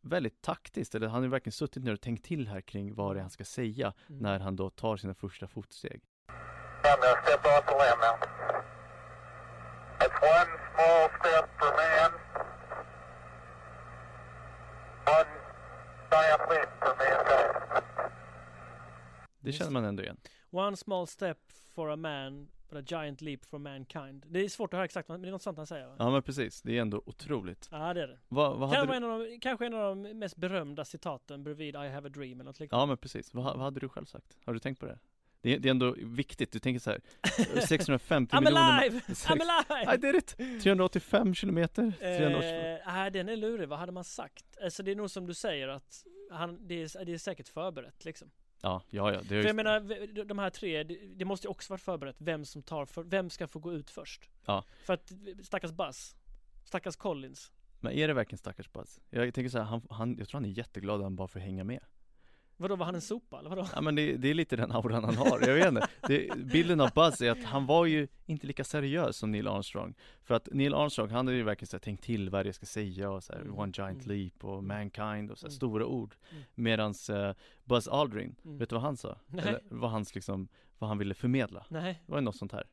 [0.00, 3.20] väldigt taktiskt, eller han har verkligen suttit ner och tänkt till här kring vad det
[3.20, 4.22] är han ska säga Mm.
[4.22, 8.51] när han då tar sina första fotsteg I'm gonna step off the limb now.
[10.22, 12.12] One small step for man,
[15.06, 15.30] one
[16.10, 18.12] giant leap for mankind.
[19.40, 20.16] Det känner man ändå igen
[20.50, 21.38] One small step
[21.74, 24.24] for a man, but a giant leap for mankind.
[24.28, 25.96] Det är svårt att höra exakt, men det är något sånt han säger va?
[25.98, 28.18] Ja men precis, det är ändå otroligt Ja det är det.
[28.28, 28.96] Vad, vad hade Kanske du...
[28.96, 32.32] en, av de, kanske en av de mest berömda citaten bredvid I have a dream
[32.32, 32.82] eller något liknande.
[32.82, 34.38] Ja men precis, vad, vad hade du själv sagt?
[34.44, 34.98] Har du tänkt på det?
[35.42, 37.00] Det är, det är ändå viktigt, du tänker så här
[37.66, 39.00] 650 I'm miljoner alive!
[39.08, 39.94] I'm alive!
[39.94, 40.62] I did it!
[40.62, 44.44] 385 kilometer, 380 Eh, nej den är lurig, vad hade man sagt?
[44.62, 48.04] Alltså det är nog som du säger att han, det, är, det är säkert förberett
[48.04, 48.30] liksom.
[48.60, 51.72] Ja, ja, ja, det För jag menar, de här tre, det, det måste ju också
[51.72, 54.30] varit förberett vem som tar, för, vem ska få gå ut först?
[54.44, 54.64] Ja.
[54.84, 56.16] För att, stackars Buzz,
[56.64, 57.52] stackars Collins.
[57.80, 59.00] Men är det verkligen stackars Buzz?
[59.10, 61.40] Jag tänker så här, han, han, jag tror han är jätteglad att han bara får
[61.40, 61.80] hänga med
[62.62, 63.68] Vadå, var han en sopa eller vadå?
[63.74, 65.88] Ja men det, det är lite den auran han har, jag vet inte.
[66.08, 69.94] Det, bilden av Buzz är att han var ju inte lika seriös som Neil Armstrong.
[70.24, 72.66] För att Neil Armstrong, han hade ju verkligen så här, tänkt till vad jag ska
[72.66, 73.58] säga och så här, mm.
[73.58, 74.16] One Giant mm.
[74.16, 74.66] Leap och mm.
[74.66, 75.56] Mankind och så här, mm.
[75.56, 76.14] stora ord.
[76.30, 76.42] Mm.
[76.54, 77.32] Medans uh,
[77.64, 78.58] Buzz Aldrin, mm.
[78.58, 79.18] vet du vad han sa?
[79.26, 79.44] Nej.
[79.48, 80.48] Eller vad hans liksom,
[80.78, 81.66] vad han ville förmedla?
[81.68, 82.02] Nej.
[82.06, 82.66] Det var ju något sånt här.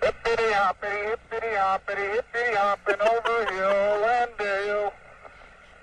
[0.00, 4.92] Hippity hoppity, hippity hoppity, hippity hoppin' over hill and dale.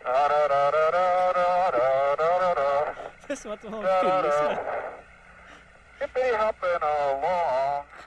[0.03, 1.36] Da, da, da,
[3.37, 4.61] です松本君でした。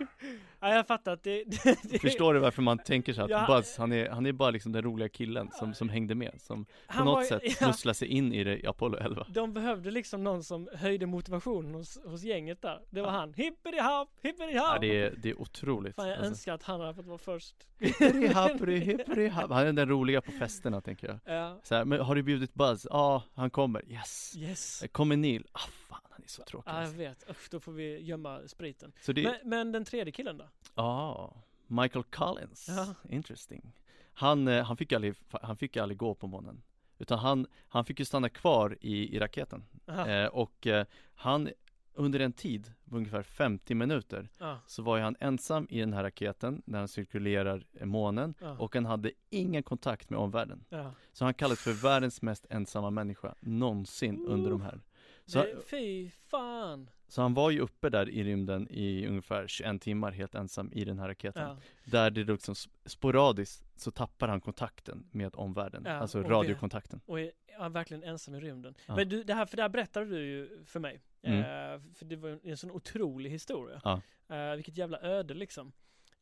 [0.61, 3.45] Ja, jag fattar att det, det, det Förstår du varför man tänker så att Ja.
[3.49, 6.65] Buzz, han är, han är bara liksom den roliga killen som, som hängde med Som
[6.65, 7.53] på Han något var- sätt ja.
[7.53, 11.75] snusslar sig in i det i Apollo 11 De behövde liksom någon som höjde motivationen
[11.75, 12.81] hos, hos gänget där.
[12.91, 13.35] Det var han.
[13.35, 14.53] Hippity hopp, hippity hopp.
[14.55, 17.19] Ja det är, det är otroligt Fan jag Alltså, önskar att han hade fått vara
[17.19, 17.55] först.
[17.79, 19.51] Hippity happity, hippity happ.
[19.51, 22.55] Han är den roliga på festerna tänker jag Ja, så här, men har du bjudit
[22.55, 22.87] Buzz?
[22.91, 24.85] Ja, han kommer, yes yes.
[24.93, 25.47] Kommer Neil?
[25.53, 26.97] Ah fan, han är så tråkig Ja, jag alltså.
[26.97, 27.31] vet.
[27.31, 28.93] Usch, då får vi gömma spriten.
[29.07, 30.49] Det, Men, men den tredje killen då?
[30.75, 31.35] ja,
[31.67, 32.95] Michael Collins, Ja.
[33.09, 33.73] interesting
[34.13, 36.63] han, eh, han, fick aldrig, han fick aldrig gå på månen
[36.99, 39.65] Utan han, han fick ju stanna kvar i, i raketen
[40.07, 41.51] eh, Och eh, han,
[41.95, 46.03] under en tid, ungefär 50 minuter Ja, Så var ju han ensam i den här
[46.03, 50.93] raketen när han cirkulerar månen ja, Och han hade ingen kontakt med omvärlden ja.
[51.13, 54.81] Så han kallas för världens mest ensamma människa någonsin under de här
[55.31, 56.91] så, Det, fy fan.
[57.09, 60.85] så han var ju uppe där i rymden i ungefär 21 timmar helt ensam i
[60.85, 61.57] den här raketen Ja.
[61.85, 67.01] Där det liksom sp- sporadiskt så tappar han kontakten med omvärlden, Ja, alltså och radiokontakten
[67.07, 68.75] Och är ja, verkligen ensam i rymden.
[68.87, 68.97] Ja.
[68.97, 71.01] Men du, det här, för det här berättade du ju för mig.
[71.23, 71.39] Mm.
[71.39, 73.81] Eh, för det var en sån otrolig historia.
[74.29, 75.73] Eh, vilket jävla öde liksom.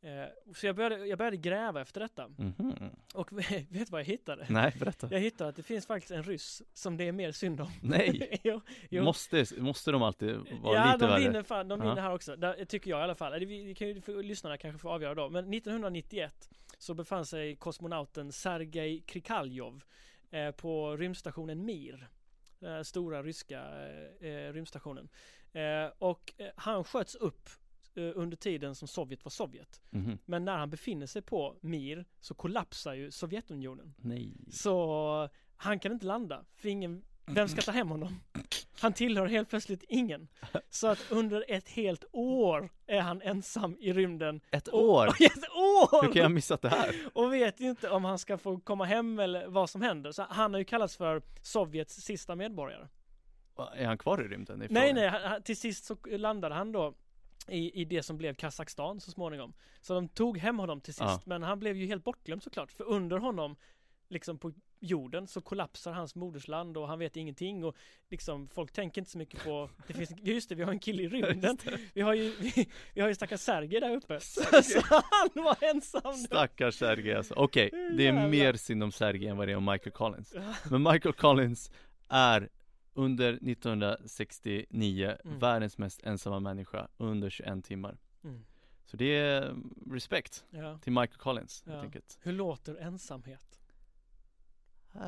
[0.01, 2.29] Eh, så jag började, jag började gräva efter detta.
[2.29, 2.75] Mhm.
[3.15, 4.47] Och vet du vad jag hittade?
[4.49, 7.61] Nej, berätta Jag hittade att det finns faktiskt en ryss som det är mer synd
[7.61, 7.71] om.
[7.83, 9.05] Nej, jo, jo.
[9.05, 11.21] måste, måste de alltid vara ja, lite de värre?
[11.21, 11.89] vinner fan, de Ja.
[11.89, 12.37] vinner här också.
[12.37, 13.39] Där, tycker jag i alla fall.
[13.41, 15.29] Vi, vi kan ju, för, lyssnarna kanske få avgöra då.
[15.29, 19.85] Men 1991 så befann sig kosmonauten Sergej Krikaljov
[20.31, 22.09] eh, på rymdstationen Mir.
[22.59, 23.61] Den stora ryska
[24.21, 25.09] eh, eh, rymdstationen.
[25.53, 27.49] Eh, och eh, han sköts upp
[27.99, 29.81] under tiden som Sovjet var Sovjet.
[29.91, 30.19] Mhm.
[30.25, 33.95] Men när han befinner sig på Mir så kollapsar ju Sovjetunionen.
[33.99, 38.21] Nej Så han kan inte landa, för ingen Vem ska ta hem honom?
[38.81, 40.29] Han tillhör helt plötsligt ingen.
[40.71, 44.41] Så att under ett helt år är han ensam i rymden.
[44.51, 45.07] Ett Och- år?
[45.21, 46.03] Ett år!
[46.03, 46.95] Hur kan jag ha missat det här?
[47.15, 50.13] Och vet inte om han ska få komma hem eller vad som händer.
[50.13, 52.89] Så han har ju kallats för Sovjets sista medborgare.
[53.75, 54.63] Är han kvar i rymden?
[54.63, 56.95] Är Nej, nej, han- till sist så landade han då
[57.49, 59.53] i, i det som blev Kazakstan så småningom.
[59.81, 61.21] Så de tog hem honom till sist, Ja.
[61.25, 62.73] men han blev ju helt bortglömd såklart.
[62.73, 63.57] För under honom,
[64.09, 67.77] liksom på jorden, så kollapsar hans modersland och han vet ingenting och
[68.11, 71.03] liksom folk tänker inte så mycket på, det finns, just det, vi har en kille
[71.03, 71.59] i rymden.
[71.95, 74.21] Vi har ju, vi, vi har ju stackars Sergej där uppe.
[74.21, 76.03] Så, så han var ensam.
[76.05, 76.13] då.
[76.13, 77.35] Stackars Sergej alltså.
[77.35, 78.29] Okej, det är Jävlar.
[78.29, 80.35] mer synd om Sergej än vad det är om Michael Collins.
[80.71, 81.71] Men Michael Collins
[82.09, 82.49] är
[82.99, 85.39] under 1969 Mm.
[85.39, 87.99] världens mest ensamma människa under 21 timmar.
[88.25, 88.45] Mm.
[88.85, 90.79] Så det är mm, respekt Ja.
[90.79, 91.73] till Michael Collins Ja.
[91.73, 92.19] helt enkelt.
[92.23, 93.61] Hur låter ensamhet?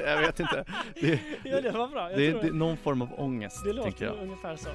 [0.00, 0.64] jag vet inte.
[1.00, 4.04] Det, Ja det var bra, jag det, det är någon form av ångest, det låter
[4.04, 4.18] jag.
[4.22, 4.68] ungefär så.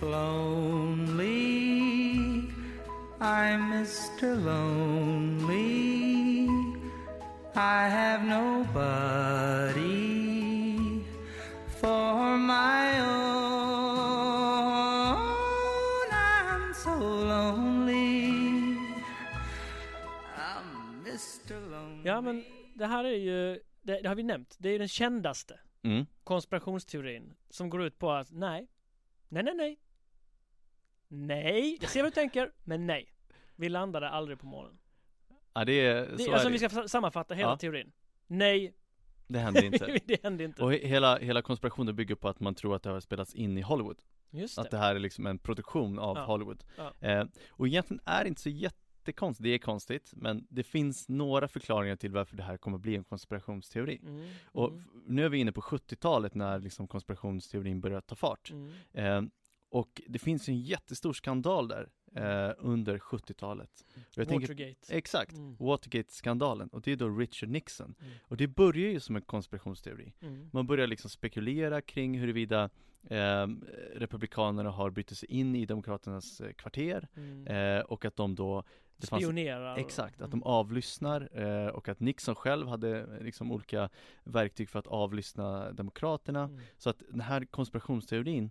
[0.00, 1.42] Lonely,
[3.18, 4.36] I'm Mr.
[4.44, 6.04] Lonely.
[7.56, 10.13] I have nobody
[11.84, 13.00] for my
[14.84, 16.10] own.
[16.12, 16.94] I'm so
[17.30, 18.76] lonely.
[20.36, 21.70] I'm Mr.
[21.70, 22.02] Lonely.
[22.08, 22.44] Ja men
[22.74, 26.06] det här är ju, det, det har vi nämnt, det är ju den kändaste Mm.
[26.24, 28.68] konspirationsteorin som går ut på att nej,
[29.28, 29.78] nej, nej, nej,
[31.08, 33.14] nej, jag ser vad du tänker, men nej,
[33.56, 34.78] vi landade aldrig på månen.
[35.54, 36.70] Ja, det är, Det, så alltså är vi det.
[36.70, 37.56] ska sammanfatta hela Ja.
[37.56, 37.92] teorin.
[38.26, 38.74] Nej,
[39.26, 39.98] Det händer inte.
[40.06, 40.62] det hände inte.
[40.62, 43.58] Och he- hela, hela konspirationen bygger på att man tror att det har spelats in
[43.58, 43.98] i Hollywood.
[44.30, 44.76] Just Att det.
[44.76, 46.24] det här är liksom en produktion av Ja.
[46.24, 46.64] Hollywood.
[46.76, 47.08] Ja.
[47.08, 51.48] Eh, och egentligen är det inte så jättekonstigt, det är konstigt, men det finns några
[51.48, 54.00] förklaringar till varför det här kommer bli en konspirationsteori.
[54.02, 58.50] Mm, Och mm, nu är vi inne på 70-talet när liksom konspirationsteorin börjar ta fart.
[58.50, 58.72] mm.
[58.92, 59.22] Eh,
[59.70, 63.84] och det finns ju en jättestor skandal där eh, under 70-talet.
[63.94, 64.96] Och jag tänker- Watergate.
[64.96, 65.56] Exakt, Mm.
[65.58, 66.68] Watergate-skandalen.
[66.68, 67.94] Och det är då Richard Nixon.
[68.00, 68.12] Mm.
[68.22, 70.12] Och det börjar ju som en konspirationsteori.
[70.20, 70.50] Mm.
[70.52, 72.70] Man börjar liksom spekulera kring huruvida
[73.10, 73.46] eh,
[73.94, 77.46] Republikanerna har brutit sig in i Demokraternas eh, kvarter Mm.
[77.46, 78.64] eh, och att de då
[78.96, 79.76] det fanns- Spionerar.
[79.76, 80.30] Exakt, att Mm.
[80.30, 83.88] de avlyssnar eh, och att Nixon själv hade eh, liksom olika
[84.24, 86.42] verktyg för att avlyssna Demokraterna.
[86.44, 86.60] Mm.
[86.78, 88.50] Så att den här konspirationsteorin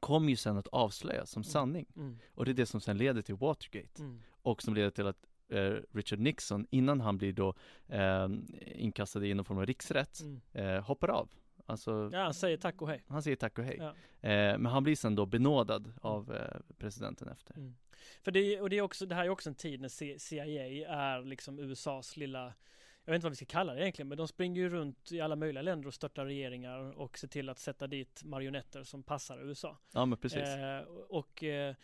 [0.00, 1.86] kom ju sen att avslöjas som sanning.
[1.96, 2.18] Mm.
[2.34, 4.20] Och det är det som sen leder till Watergate Mm.
[4.42, 7.54] och som leder till att eh, Richard Nixon, innan han blir då
[7.88, 8.28] eh,
[8.74, 10.40] inkastad i någon form av riksrätt, Mm.
[10.52, 11.28] eh, hoppar av.
[11.66, 13.02] Alltså, Ja, han säger tack och hej.
[13.08, 13.76] han säger tack och hej.
[13.80, 13.88] Ja.
[14.28, 17.54] Eh, men han blir sen då benådad av eh, presidenten efter.
[17.56, 17.74] Mm.
[18.22, 20.44] För det, och det, är också, det här är också en tid när CIA
[20.88, 22.54] är liksom USAs lilla
[23.04, 25.20] jag vet inte vad vi ska kalla det egentligen, men de springer ju runt i
[25.20, 29.38] alla möjliga länder och störtar regeringar och ser till att sätta dit marionetter som passar
[29.38, 29.78] USA.
[29.92, 30.42] Ja men precis.
[30.42, 31.74] Eh, och eh,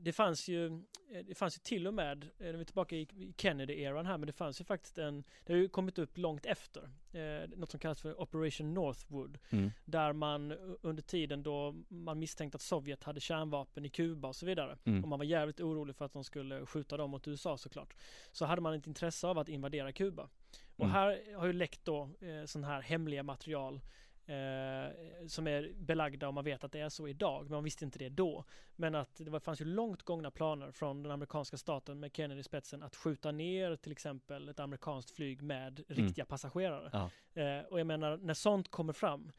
[0.00, 0.66] det fanns ju,
[1.12, 4.26] eh, det fanns ju till och med, eh, vi är tillbaka i Kennedy-eran här, men
[4.26, 7.80] det fanns ju faktiskt en, det har ju kommit upp långt efter, eh, något som
[7.80, 9.70] kallas för Operation Northwood, Mm.
[9.84, 14.46] där man under tiden då man misstänkte att Sovjet hade kärnvapen i Kuba och så
[14.46, 15.02] vidare, Mm.
[15.02, 17.94] och man var jävligt orolig för att de skulle skjuta dem mot USA såklart,
[18.32, 20.28] så hade man ett intresse av att invadera Kuba.
[20.76, 20.90] Och Mm.
[20.94, 23.80] här har ju läckt då eh, sån här hemliga material
[24.26, 27.84] eh, som är belagda och man vet att det är så idag, men man visste
[27.84, 28.44] inte det då.
[28.76, 32.40] Men att det var, fanns ju långt gångna planer från den amerikanska staten med Kennedy
[32.40, 36.04] i spetsen att skjuta ner till exempel ett amerikanskt flyg med Mm.
[36.06, 36.90] riktiga passagerare.
[36.92, 37.10] Ja.
[37.42, 39.32] Eh, och jag menar, när sånt kommer fram,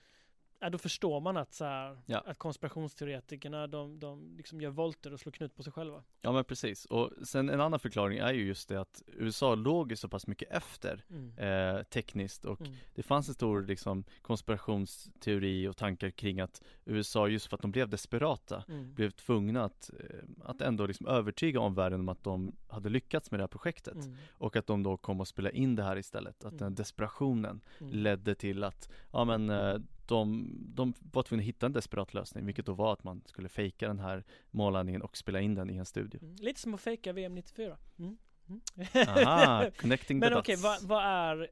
[0.66, 2.24] ja, då förstår man att, så här, Ja.
[2.26, 6.04] att konspirationsteoretikerna de, de liksom gör volter och slår knut på sig själva.
[6.22, 6.86] Ja men precis.
[6.86, 10.28] Och sen en annan förklaring är ju just det att USA låg ju så pass
[10.28, 11.38] mycket efter Mm.
[11.78, 12.74] eh, tekniskt och Mm.
[12.96, 17.72] det fanns en stor liksom konspirationsteori och tankar kring att USA just för att de
[17.72, 18.94] blev desperata Mm.
[18.94, 23.40] blev tvungna att, eh, att ändå liksom övertyga omvärlden om att de hade lyckats med
[23.40, 24.16] det här projektet Mm.
[24.32, 26.46] och att de då kom att spela in det här istället.
[26.46, 26.76] Att den Mm.
[26.76, 27.94] desperationen Mm.
[27.94, 32.46] ledde till att, ja men eh, de, de var tvungna att hitta en desperat lösning,
[32.46, 35.76] vilket då var att man skulle fejka den här mållandningen och spela in den i
[35.78, 36.20] en studio.
[36.24, 36.36] Mm.
[36.40, 37.78] Lite som att fejka VM 94.
[38.00, 38.18] Mm.
[38.50, 38.62] Mm.
[39.08, 40.64] Aha, connecting the Men okej, dots.
[40.64, 41.48] vad, vad är,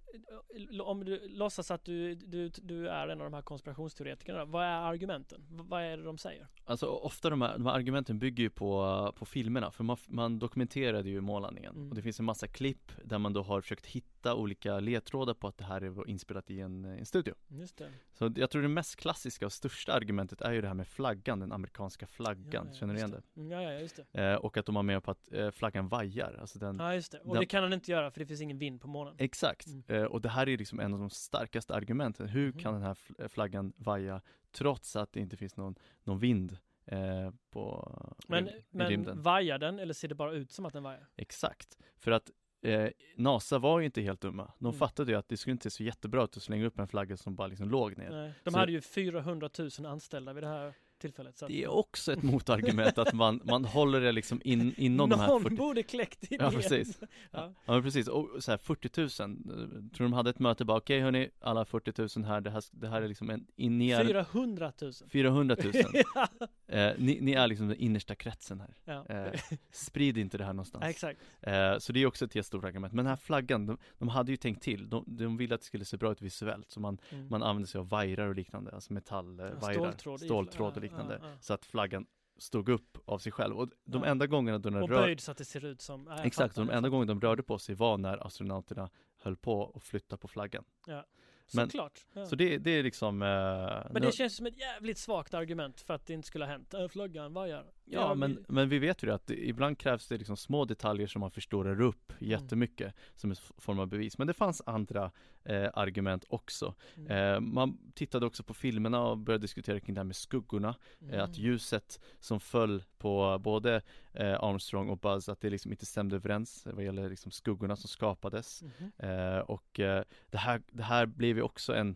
[0.82, 4.82] om du låtsas att du, du, du är en av de här konspirationsteoretikerna, vad är
[4.82, 5.42] argumenten?
[5.50, 6.48] Vad är det de säger?
[6.66, 10.40] Alltså ofta de här, de här argumenten bygger ju på, på filmerna, för man, man
[10.40, 11.90] dokumenterade ju mållandningen Mm.
[11.90, 15.48] och det finns en massa klipp där man då har försökt hitta olika ledtrådar på
[15.48, 17.34] att det här är inspelat i en, en studio.
[17.48, 17.90] Just det.
[18.14, 21.40] Så jag tror det mest klassiska och största argumentet är ju det här med flaggan,
[21.40, 23.22] den amerikanska flaggan, Ja, ja, känner du igen det?
[23.42, 24.22] Mm, Ja, ja, just det.
[24.32, 27.12] Eh, och att de har med på att eh, flaggan vajar, alltså den, Ja just
[27.12, 29.16] det, och Den- det kan han inte göra för det finns ingen vind på månen
[29.18, 29.84] Exakt, Mm.
[29.88, 32.28] eh, och det här är liksom en av de starkaste argumenten.
[32.28, 32.60] Hur Mhm.
[32.60, 37.32] kan den här fl- flaggan vaja trots att det inte finns någon, någon vind eh,
[37.52, 37.94] på
[38.28, 39.22] Men, i, i men rymden?
[39.22, 41.08] vajar den eller ser det bara ut som att den vajar?
[41.16, 44.52] Exakt, för att eh, NASA var ju inte helt dumma.
[44.60, 44.80] De Mm.
[44.80, 47.18] fattade ju att det skulle inte se så jättebra ut att slänga upp en flagga
[47.18, 48.10] som bara liksom låg ner.
[48.10, 48.34] Nej.
[48.44, 50.74] De Så- hade ju 400 000 anställda vid det här
[51.08, 54.74] tillfället så att- Det är också ett motargument att man, man håller det liksom in,
[54.78, 57.00] inom de här Någon 40 borde kläckt idén Ja, precis.
[57.32, 57.54] Ja.
[57.66, 61.00] Ja, precis, och så här 40 000, eh, tror de hade ett möte bara, okej
[61.02, 64.06] hörni, alla 40 000 här, det här, det här är liksom en, in, ni är
[64.06, 65.74] 400 000 400 000
[66.16, 66.28] ja.
[66.68, 69.06] eh, ni, ni är liksom den innersta kretsen här ja.
[69.10, 69.40] eh,
[69.72, 73.06] Sprid inte det här någonstans exakt eh, Så det är också ett jättestort argument, men
[73.06, 75.86] den här flaggan, de, de hade ju tänkt till, de, de ville att det skulle
[75.86, 77.28] se bra ut visuellt, så man, Mm.
[77.30, 80.93] man använde sig av vajrar och liknande, alltså metallvajrar, ståltråd i- ståltråd ja, och liknande,
[80.98, 81.38] ja, ja.
[81.40, 82.06] så att flaggan
[82.38, 84.10] stod upp av sig själv, och de Ja.
[84.10, 86.26] enda gångerna då den Och rör böjd så att det ser ut som ja, jag
[86.26, 90.18] Exakt, de enda gången de rörde på sig var när astronauterna höll på att flytta
[90.18, 90.64] på flaggan.
[90.88, 92.26] men- Såklart ja.
[92.26, 93.22] Så det, det är liksom...
[93.22, 96.46] Eh, Men nu- det känns som ett jävligt svagt argument för att det inte skulle
[96.46, 99.78] ha hänt äh, Flaggan vajar Ja, men, vi- men vi vet ju det att ibland
[99.78, 102.30] krävs det liksom små detaljer som man förstorar upp Mm.
[102.32, 104.18] jättemycket som en form av bevis.
[104.18, 105.12] Men det fanns andra
[105.46, 106.74] eh, argument också.
[106.98, 107.12] Mm.
[107.12, 110.76] Eh, man tittade också på filmerna och började diskutera kring det här med skuggorna.
[111.12, 111.42] Eh, att Mm.
[111.50, 113.82] ljuset som föll på både
[114.14, 117.88] eh, Armstrong och Buzz, att det liksom inte stämde överens vad gäller liksom skuggorna som
[117.88, 118.64] skapades.
[118.64, 118.92] Mhm.
[119.10, 121.96] Eh, och eh, det, här, det här blev ju också en,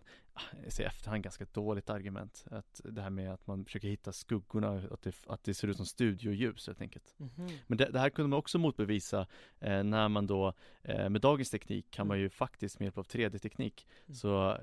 [0.80, 2.46] i efterhand, ganska dåligt argument.
[2.52, 5.78] Att det här med att man försöker hitta skuggorna, att det, att det ser ut
[5.78, 7.16] som studioljus helt enkelt.
[7.18, 7.50] Mhm.
[7.68, 9.28] Men det, det här kunde man också motbevisa
[9.60, 13.04] eh, när man då, eh, med dagens teknik kan man ju faktiskt med hjälp av
[13.08, 14.16] 3D-teknik, Mm.
[14.16, 14.58] så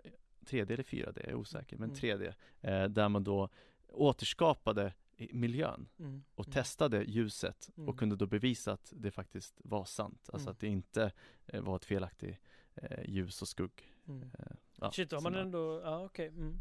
[0.46, 1.96] 3D eller 4D, jag är osäker, men Mm.
[2.00, 3.48] 3D, eh, där man då
[3.88, 4.92] återskapade
[5.30, 6.24] miljön Mm.
[6.34, 6.52] och Mm.
[6.52, 7.88] testade ljuset Mm.
[7.88, 10.52] och kunde då bevisa att det faktiskt var sant, alltså Mm.
[10.52, 11.12] att det inte
[11.46, 12.38] eh, var ett felaktigt
[12.74, 13.92] eh, ljus och skugg.
[14.08, 14.30] Mm.
[14.74, 16.60] Eh, ja, Shit, har så man ändå, ja okej mm.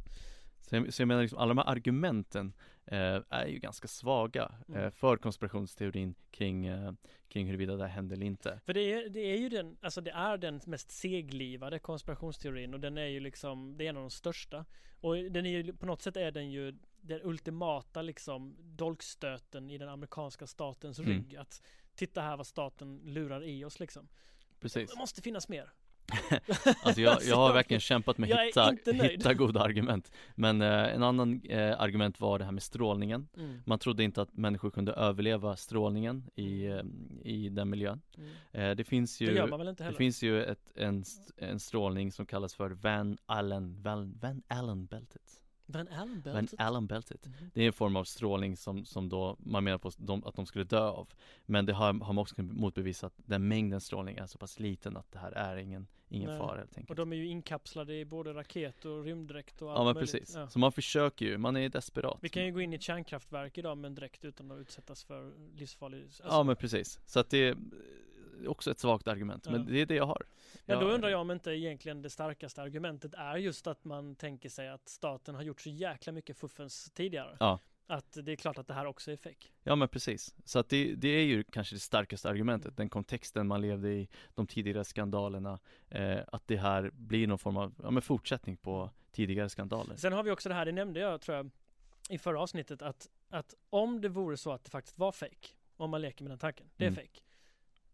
[0.61, 2.53] så jag, så jag menar liksom, alla de här argumenten
[2.85, 4.91] eh, är ju ganska svaga eh, Mm.
[4.91, 6.93] för konspirationsteorin kring, eh,
[7.27, 8.59] kring huruvida det här hände eller inte.
[8.65, 12.79] För det är, det är ju den, alltså det är den mest seglivade konspirationsteorin och
[12.79, 14.65] den är ju liksom, det är en av de största.
[15.01, 16.71] Och den är ju, på något sätt är den ju
[17.01, 21.11] den ultimata liksom dolkstöten i den amerikanska statens Mm.
[21.11, 21.35] rygg.
[21.35, 21.61] Att
[21.95, 24.07] titta här vad staten lurar i oss liksom.
[24.59, 24.89] Precis.
[24.91, 25.73] Det måste finnas mer.
[26.83, 30.11] Alltså jag, jag har verkligen kämpat med att hitta, hitta goda argument.
[30.35, 33.27] Men eh, en annan eh, argument var det här med strålningen.
[33.37, 33.61] Mm.
[33.65, 36.81] Man trodde inte att människor kunde överleva strålningen i, eh,
[37.23, 38.01] i den miljön.
[38.17, 38.29] Mm.
[38.51, 41.03] Eh, det finns ju Det Det finns ju ett, en,
[41.37, 45.42] en strålning som kallas för Van Allen, Van, Van Allen-bältet.
[45.73, 46.59] Van Allen Van bältet?
[46.59, 47.25] Allen-bältet.
[47.27, 47.51] Mhm.
[47.53, 50.45] Det är en form av strålning som, som då man menar på de, att de
[50.45, 51.07] skulle dö av.
[51.45, 54.59] Men det har, har man också kunnat motbevisa att den mängden strålning är så pass
[54.59, 56.39] liten att det här är ingen, ingen Nej.
[56.39, 56.97] fara helt Och enkelt.
[56.97, 60.11] de är ju inkapslade i både raket och rymddräkt och allt Ja men möjligt.
[60.11, 60.35] precis.
[60.35, 60.49] Ja.
[60.49, 62.17] Så man försöker ju, man är desperat.
[62.21, 65.03] Vi kan ju gå in i ett kärnkraftverk idag med en dräkt utan att utsättas
[65.03, 66.99] för livsfarlig alltså, Ja men precis.
[67.05, 67.57] Så att det
[68.47, 69.45] också ett svagt argument.
[69.45, 69.71] Men Ja.
[69.71, 70.25] det är det jag har.
[70.65, 74.49] Men då undrar jag om inte egentligen det starkaste argumentet är just att man tänker
[74.49, 77.37] sig att staten har gjort så jäkla mycket fuffens tidigare.
[77.39, 77.59] Ja.
[77.87, 79.47] Att det är klart att det här också är fake.
[79.63, 80.35] Ja men precis.
[80.45, 84.07] Så att det, det är ju kanske det starkaste argumentet, den kontexten man levde i,
[84.35, 88.89] de tidigare skandalerna, eh, att det här blir någon form av, ja men fortsättning på
[89.11, 89.95] tidigare skandaler.
[89.95, 91.49] Sen har vi också det här, det nämnde jag tror jag
[92.09, 95.89] i förra avsnittet, att, att om det vore så att det faktiskt var fake, om
[95.89, 96.95] man leker med den tanken, det är Mm.
[96.95, 97.19] fake.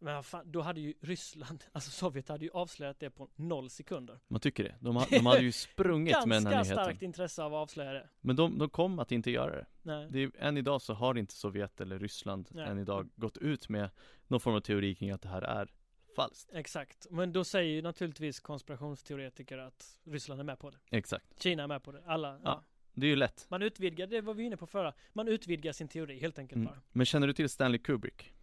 [0.02, 4.20] Men fan, då hade ju Ryssland, alltså Sovjet hade ju avslöjat det på noll sekunder.
[4.28, 4.76] Man tycker det.
[4.80, 6.86] De, de hade ju sprungit med den här Ganska nyheten.
[6.86, 8.10] starkt intresse av att avslöja det.
[8.22, 9.66] Men de, de kom att inte göra det.
[9.82, 10.08] Nej.
[10.12, 12.68] det är, än idag så har inte Sovjet eller Ryssland Nej.
[12.68, 13.90] än idag gått ut med
[14.28, 15.70] någon form av teori kring att det här är
[16.16, 16.50] falskt.
[16.54, 20.78] Exakt, men då säger ju naturligtvis konspirationsteoretiker att Ryssland är med på det.
[20.92, 21.42] Exakt.
[21.44, 22.28] Kina är med på det, alla.
[22.30, 22.40] Ja.
[22.44, 22.64] Ja.
[22.94, 23.46] Det är ju lätt.
[23.50, 26.66] Man utvidgar, det var vi inne på förra, man utvidgar sin teori helt enkelt Mm.
[26.68, 26.82] bara.
[26.92, 28.34] Men känner du till Stanley Kubrick?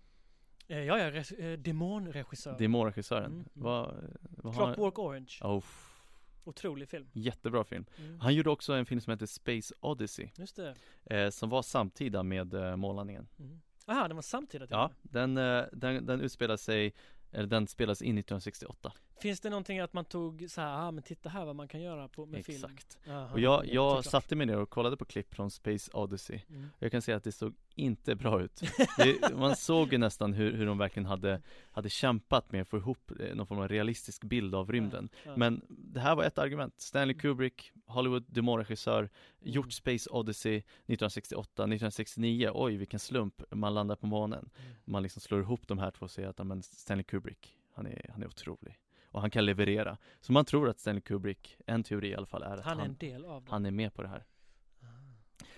[0.69, 2.59] Eh, Ja, ja, res- eh, demonregissör.
[2.59, 3.25] Demonregissören.
[3.25, 3.47] Mm, mm.
[3.55, 3.95] Vad,
[4.37, 5.39] vad Clockwork Orange.
[5.43, 5.65] Oh,
[6.45, 7.07] Otrolig film.
[7.13, 7.85] jättebra film.
[7.99, 8.21] Mm.
[8.21, 10.75] Han gjorde också en film som heter Space Odyssey Just det.
[11.05, 13.61] eh, Som var samtida med eh, månlandningen Mm.
[13.87, 14.71] Aha, den var samtidigt.
[14.71, 16.95] Ja, den, eh, den, den utspelar sig
[17.33, 21.03] Eller den spelas in 1968 Finns det någonting att man tog så här, ah, men
[21.03, 22.65] titta här vad man kan göra på, med film?
[22.65, 22.99] Exakt.
[23.33, 26.41] Och jag, ja, jag satte mig ner och kollade på klipp från Space Odyssey.
[26.49, 26.69] Mm.
[26.79, 28.61] Jag kan säga att det såg inte bra ut.
[28.99, 32.77] Det, Man såg ju nästan hur, hur de verkligen hade, hade kämpat med att få
[32.77, 35.09] ihop eh, någon form av realistisk bild av rymden.
[35.13, 35.37] Ja, ja.
[35.37, 36.81] Men det här var ett argument.
[36.81, 39.09] Stanley Kubrick, Hollywood Dumont-regissör
[39.41, 39.71] Gjort Mm.
[39.71, 44.51] Space Odyssey 1968, 1969 Oj vilken slump, man landar på månen.
[44.57, 44.77] Mm.
[44.85, 48.11] Man liksom slår ihop de här två och säger att men Stanley Kubrick Han är,
[48.13, 48.79] han är otrolig
[49.11, 52.43] Och han kan leverera Så man tror att Stanley Kubrick, en teori i alla fall
[52.43, 53.51] är att Han han, är en del av det.
[53.51, 54.25] han är med på det här
[54.83, 54.87] Ah.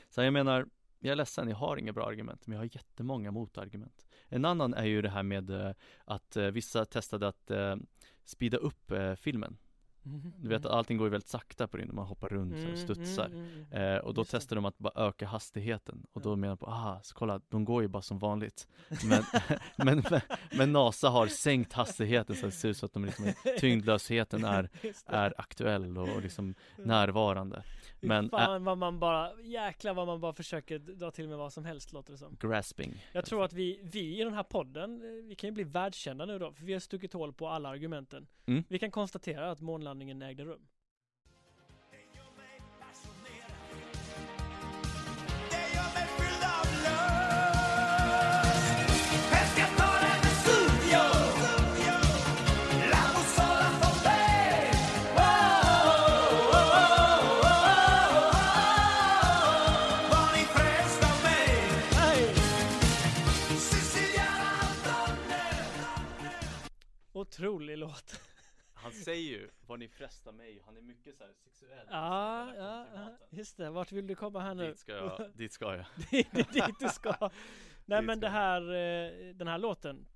[0.08, 0.66] Så jag menar,
[0.98, 4.06] jag är ledsen, jag har inga bra argument, men jag har jättemånga motargument.
[4.28, 5.72] En annan är ju det här med eh,
[6.04, 7.76] att eh, vissa testade att eh,
[8.24, 9.58] speeda upp filmen.
[10.08, 10.32] Mhm.
[10.36, 12.78] Du vet att allting går ju väldigt sakta på rymden, man hoppar runt här, och
[12.78, 13.26] studsar.
[13.26, 13.96] Mm, mm, mm.
[13.96, 17.00] Eh, och då testade de att bara öka hastigheten och då menar de på, ah,
[17.02, 18.68] så kolla, de går ju bara som vanligt.
[19.04, 19.24] Men,
[19.76, 20.20] men, men,
[20.56, 24.44] men NASA har sänkt hastigheten så att det ser ut så att de liksom, tyngdlösheten
[24.44, 24.70] är,
[25.06, 27.62] är aktuell och, och liksom närvarande.
[28.00, 31.52] Men äh, Fan vad man bara, jäklar vad man bara försöker dra till med vad
[31.52, 32.36] som helst låter det som.
[32.40, 33.06] grasping.
[33.12, 36.26] Jag tror att vi, vi i den här podden, eh, vi kan ju bli världskända
[36.26, 38.26] nu då, för vi har stuckit hål på alla argumenten.
[38.46, 38.64] Mm.
[38.68, 40.66] Vi kan konstatera att månlandningen ägde rum.
[67.38, 68.20] Otrolig låt.
[68.74, 73.56] Han säger ju, vad ni frestar mig, han är mycket så sexuell Ja, ja, just
[73.56, 73.70] det.
[73.70, 74.68] Vart vill du komma här nu?
[74.68, 75.80] Dit ska jag, dit ska jag
[76.10, 77.30] är dit du ska.
[77.84, 80.06] Nej Dit men ska det här, eh, den här låten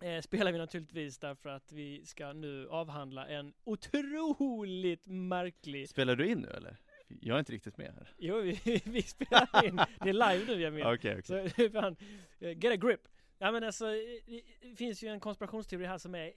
[0.00, 6.28] eh, spelar vi naturligtvis därför att vi ska nu avhandla en otroligt märklig Spelar du
[6.28, 6.76] in nu eller?
[7.08, 10.62] Jag är inte riktigt med här Jo, vi, vi spelar in, det är live nu
[10.62, 10.94] jag med.
[10.94, 11.96] Okej, okej Så fan,
[12.40, 13.08] eh, get a grip.
[13.38, 16.32] Ja men alltså, det det finns ju en konspirationsteori här som är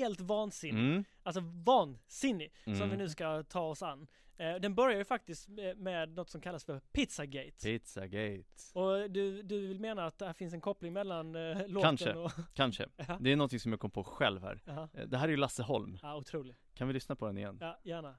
[0.00, 0.80] helt vansinnig.
[0.90, 1.04] mm.
[1.22, 2.90] Alltså vansinnig, som Mm.
[2.90, 4.06] vi nu ska ta oss an.
[4.36, 7.52] Eh, den börjar ju faktiskt med, något som kallas för Pizzagate.
[7.62, 8.44] Pizzagate
[8.74, 12.12] Och du, du vill mena att det här finns en koppling mellan eh, låten Kanske.
[12.14, 12.32] och...
[12.54, 14.88] Kanske, Ja, det är någonting som jag kom på själv här Jaha.
[14.94, 16.56] Eh, Det här är ju Lasse Holm, ja otroligt.
[16.74, 17.58] kan vi lyssna på den igen?
[17.60, 18.16] Ja, gärna.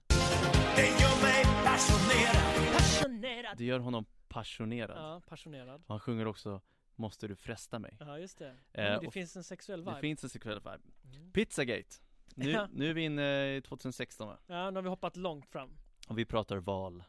[1.64, 3.58] passionerad Passionerad!
[3.58, 5.76] Det gör honom passionerad Ja, passionerad.
[5.82, 6.62] Och han sjunger också
[7.00, 7.98] Måste du fresta mig?
[8.00, 8.56] Ja, just det.
[8.74, 10.02] Eh, Ja, det finns en sexuell Det vibe.
[10.02, 10.80] finns en sexuell vibe
[11.16, 11.32] Mm.
[11.32, 11.96] Pizzagate
[12.36, 14.38] nu, nu är vi inne i 2016 va?
[14.48, 15.70] Ja, nu har vi hoppat långt fram.
[16.08, 17.04] Och vi pratar val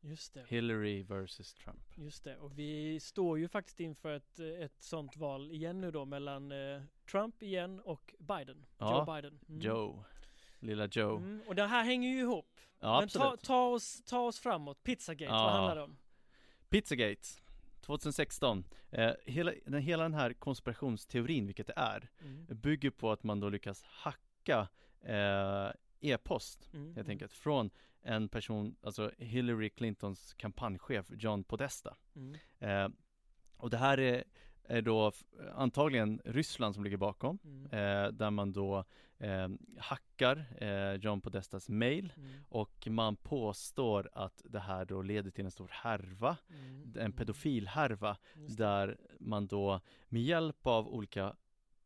[0.00, 0.44] Just det.
[0.48, 5.52] Hillary versus Trump Just det, och vi står ju faktiskt inför ett, ett sånt val
[5.52, 8.66] igen nu då mellan eh, Trump igen och Biden.
[8.78, 9.38] Ja, Joe Biden.
[9.48, 9.60] Mm.
[9.60, 10.04] Joe
[10.60, 12.60] Lilla Joe Mm, och det här hänger ju ihop.
[12.80, 14.82] Ja Men ta, absolut ta, oss, ta oss framåt.
[14.82, 15.42] Pizzagate, Ja.
[15.44, 15.96] vad handlar det om?
[16.68, 17.28] Pizzagate
[17.80, 22.46] 2016 eh, hela, den, hela den här konspirationsteorin, vilket det är Mm.
[22.50, 24.68] Bygger på att man då lyckas hacka
[25.00, 25.70] eh,
[26.00, 26.96] e-post Mm.
[26.96, 27.70] helt enkelt från
[28.02, 32.34] en person, alltså Hillary Clintons kampanjchef John Podesta Mm.
[32.58, 32.88] eh,
[33.56, 34.24] Och det här är,
[34.68, 35.12] är då
[35.54, 37.64] antagligen Ryssland som ligger bakom Mm.
[37.64, 38.84] eh, Där man då
[39.18, 39.48] eh,
[39.78, 42.30] hackar eh, John Podestas mail Mm.
[42.48, 46.92] och man påstår att det här då leder till en stor härva, Mm.
[46.98, 48.16] en pedofilhärva
[48.56, 51.36] där man då med hjälp av olika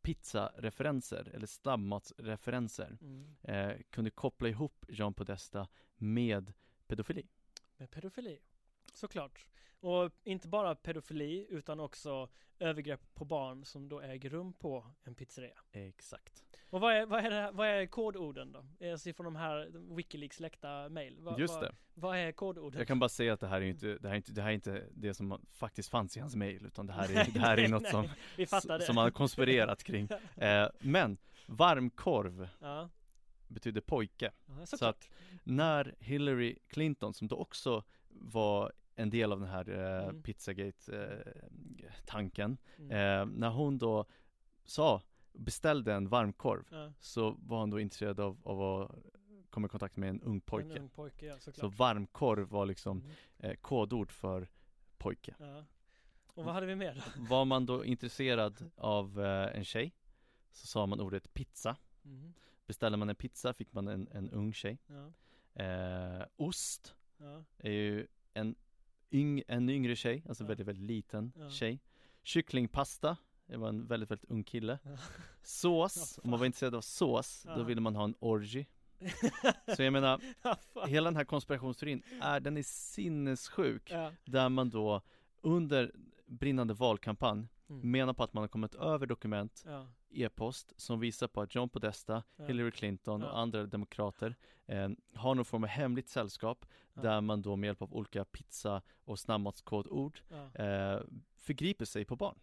[0.01, 3.25] pizzareferenser eller snabbmatsreferenser Mm.
[3.41, 5.67] eh, kunde koppla ihop John Podesta
[5.97, 6.53] med
[6.87, 7.27] pedofili.
[7.77, 8.39] Med pedofili.
[8.93, 9.47] Såklart.
[9.83, 12.29] Och inte bara pedofili utan också
[12.59, 15.59] övergrepp på barn som då äger rum på en pizzeria.
[15.71, 16.43] Exakt.
[16.69, 18.87] Och vad är, vad är, det, här- vad är kodorden då?
[18.91, 21.17] Alltså från de här Wikileaks läckta mail.
[21.19, 21.75] Vad, Just det.
[21.93, 22.79] Vad är kodorden?
[22.79, 24.49] Jag kan bara säga att det här är inte, det här är inte, det här
[24.49, 27.57] är inte det som faktiskt fanns i hans mail utan det här är, det här
[27.57, 28.07] är Nej, något nej, som,
[28.37, 28.81] Vi det.
[28.85, 30.07] som man har konspirerat kring.
[30.35, 31.17] Eh, men
[31.47, 32.89] varmkorv Ja,
[33.47, 34.31] betyder pojke.
[34.45, 35.09] ja Så att
[35.43, 40.21] när Hillary Clinton, som då också var en del av den här eh, Mm.
[40.23, 42.91] Pizzagate-tanken, Mm.
[42.91, 44.05] eh, när hon då
[44.65, 45.01] sa,
[45.33, 48.91] beställde en varmkorv, ja, så var hon då intresserad av, av att
[49.49, 50.79] komma i kontakt med en ung En pojke.
[50.79, 53.11] ung pojke, ja Så varmkorv var liksom Mm.
[53.39, 54.47] eh, kodord för
[54.97, 55.35] pojke.
[55.39, 55.65] Ja.
[56.35, 57.01] Och vad hade vi mer då?
[57.29, 59.93] Var man då intresserad av eh, en tjej,
[60.51, 61.77] så sa man ordet pizza.
[62.05, 62.33] Mm.
[62.65, 64.77] Beställde man en pizza fick man en, en ung tjej.
[64.87, 65.11] Ja,
[65.55, 66.95] Eh, ost
[67.57, 68.55] är ju en,
[69.13, 70.47] yng, en yngre tjej, alltså Ja.
[70.47, 71.49] väldigt, väldigt liten Ja.
[71.49, 71.79] tjej.
[72.23, 74.79] Kycklingpasta, det var en väldigt, väldigt ung kille.
[74.83, 74.97] Ja.
[75.41, 78.65] Sås, om man var intresserad av sås, då ville man ha en orgy.
[79.75, 80.21] Så jag menar,
[80.87, 83.91] hela den här konspirationsteorin är, den är sinnessjuk.
[84.25, 85.01] Där man då
[85.41, 85.91] under
[86.33, 87.91] brinnande valkampanj Mm.
[87.91, 91.69] menar på att man har kommit över dokument, Ja, e-post som visar på att John
[91.69, 92.45] Podesta, Ja.
[92.45, 93.27] Hillary Clinton Ja.
[93.31, 97.81] och andra demokrater eh, har någon form av hemligt sällskap där man då med hjälp
[97.81, 100.19] av olika pizza och snabbmatskodord
[100.53, 100.99] eh,
[101.37, 102.37] förgriper sig på barn.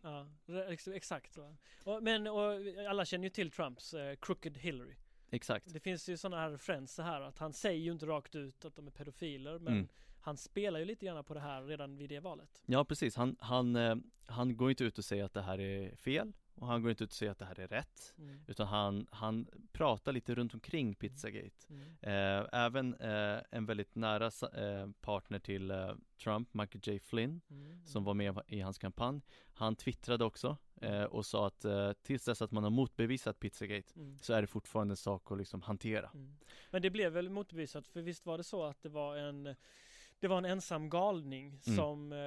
[0.94, 1.38] Exakt.
[1.84, 2.42] Och, men och
[2.88, 4.94] alla känner ju till Trumps eh, Crooked Hillary.
[5.30, 5.72] Exakt.
[5.72, 8.74] Det finns ju sådana här referenser här att han säger ju inte rakt ut att
[8.76, 9.88] de är pedofiler men Mm.
[10.20, 12.62] Han spelar ju lite grann på det här redan vid det valet.
[12.66, 13.96] Ja precis, han, han, eh,
[14.26, 17.04] han går inte ut och säger att det här är fel och han går inte
[17.04, 18.40] ut och säger att det här är rätt Mm.
[18.48, 21.82] utan han, han pratar lite runt omkring Pizzagate Mm.
[22.00, 25.92] eh, Även eh, en väldigt nära eh, partner till eh,
[26.22, 27.86] Trump, Michael J Flynn Mm.
[27.86, 29.20] som var med i hans kampanj
[29.54, 31.64] Han twittrade också eh, och sa att
[32.02, 34.18] tills dess att man har motbevisat Pizzagate Mm.
[34.22, 36.36] så är det fortfarande en sak att liksom hantera Mm.
[36.70, 39.54] Men det blev väl motbevisat för visst var det så att det var en
[40.20, 41.76] det var en ensam galning Mm.
[41.76, 42.18] som, eh,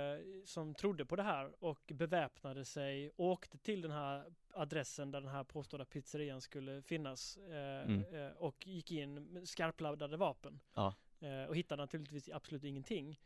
[0.46, 5.30] som trodde på det här och beväpnade sig, åkte till den här adressen där den
[5.30, 8.04] här påstådda pizzerian skulle finnas eh, Mm.
[8.14, 10.60] eh, och gick in med skarpladdade vapen.
[10.74, 10.94] Ja.
[11.48, 13.20] Och hittade naturligtvis absolut ingenting.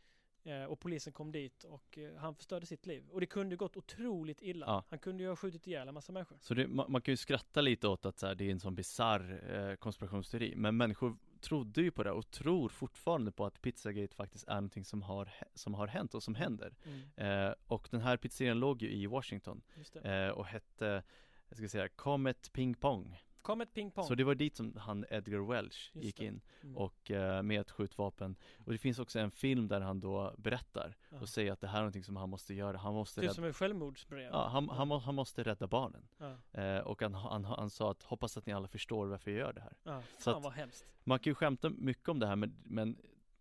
[0.68, 3.08] Och polisen kom dit och han förstörde sitt liv.
[3.10, 4.66] Och det kunde gått otroligt illa.
[4.66, 4.84] Ja.
[4.90, 6.38] Han kunde ju ha skjutit ihjäl en massa människor.
[6.40, 8.60] Så det, man, man kan ju skratta lite åt att så här, det är en
[8.60, 13.62] sån bisarr eh, konspirationsteori Men människor trodde ju på det och tror fortfarande på att
[13.62, 16.74] Pizzagate faktiskt är någonting som har, som har hänt och som händer.
[16.84, 19.62] Mm, eh, Och den här pizzerian låg ju i Washington
[20.02, 21.02] eh, och hette,
[21.48, 24.04] jag ska säga, Comet Ping Pong Kom ett ping-pong.
[24.04, 26.24] Så det var dit som han Edgar Welch Just gick det.
[26.24, 26.76] in Mm.
[26.76, 30.96] och eh, med ett skjutvapen Och det finns också en film där han då berättar
[31.10, 31.20] Ja.
[31.20, 33.44] och säger att det här är någonting som han måste göra, han måste rädda som
[33.44, 34.30] en självmordsbrev.
[34.32, 36.60] Ja, han, han, han måste rädda barnen Ja.
[36.62, 39.52] eh, Och han, han, han sa att hoppas att ni alla förstår varför jag gör
[39.52, 40.84] det här Ja, Så fan vad hemskt.
[41.04, 42.96] Man kan ju skämta mycket om det här men, men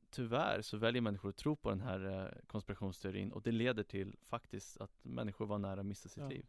[0.10, 4.16] tyvärr så väljer människor att tro på den här eh, konspirationsteorin och det leder till
[4.28, 6.30] faktiskt att människor var nära att missa sitt Ja.
[6.30, 6.46] liv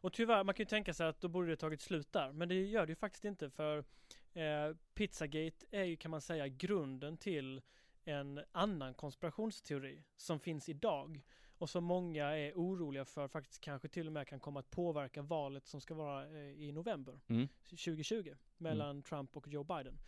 [0.00, 2.32] Och tyvärr, man kan ju tänka sig att då borde det tagit slut där.
[2.32, 3.84] Men det gör det ju faktiskt inte för
[4.32, 7.62] eh, Pizzagate är ju kan man säga grunden till
[8.04, 11.22] en annan konspirationsteori som finns idag
[11.58, 15.22] och som många är oroliga för faktiskt kanske till och med kan komma att påverka
[15.22, 17.48] valet som ska vara eh, i november Mm.
[17.68, 19.98] 2020 mellan Trump och Joe Biden.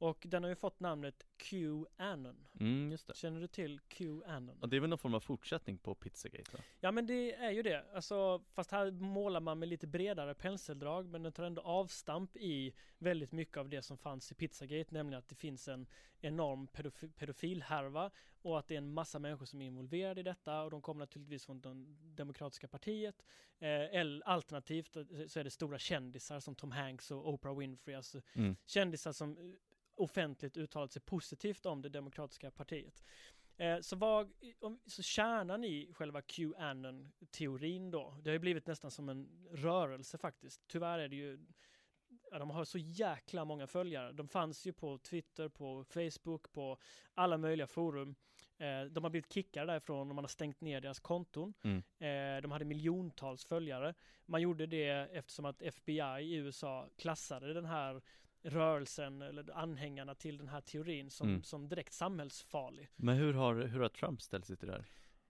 [0.00, 2.46] Och den har ju fått namnet Q-Anon.
[2.60, 4.58] Mm, just det Känner du till Q-Anon?
[4.62, 6.58] Och det är väl någon form av fortsättning på Pizzagate va?
[6.80, 7.84] Ja men det är ju det.
[7.94, 12.74] Alltså, fast här målar man med lite bredare penseldrag men den tar ändå avstamp i
[12.98, 15.86] väldigt mycket av det som fanns i Pizzagate, nämligen att det finns en
[16.20, 18.10] enorm pedofi- pedofilhärva
[18.42, 20.98] och att det är en massa människor som är involverade i detta och de kommer
[21.00, 21.74] naturligtvis från det
[22.22, 23.22] demokratiska partiet.
[23.60, 27.94] Eh, eller alternativt eh, så är det stora kändisar som Tom Hanks och Oprah Winfrey,
[27.96, 28.56] alltså Mm.
[28.66, 29.44] kändisar som eh,
[29.98, 33.02] offentligt uttalat sig positivt om det demokratiska partiet.
[33.56, 34.32] Eh, så, vad,
[34.86, 40.62] så kärnan i själva Qanon-teorin då, det har ju blivit nästan som en rörelse faktiskt.
[40.66, 41.38] Tyvärr är det ju,
[42.30, 44.12] ja, de har så jäkla många följare.
[44.12, 46.78] De fanns ju på Twitter, på Facebook, på
[47.14, 48.14] alla möjliga forum.
[48.58, 51.54] Eh, de har blivit kickade därifrån och man har stängt ner deras konton.
[51.64, 51.76] Mm.
[51.78, 53.94] Eh, de hade miljontals följare.
[54.26, 58.02] Man gjorde det eftersom att FBI i USA klassade den här
[58.42, 61.42] rörelsen eller anhängarna till den här teorin som, Mm.
[61.42, 62.88] som direkt samhällsfarlig.
[62.96, 64.84] Men hur har, hur har Trump ställt sig till det här?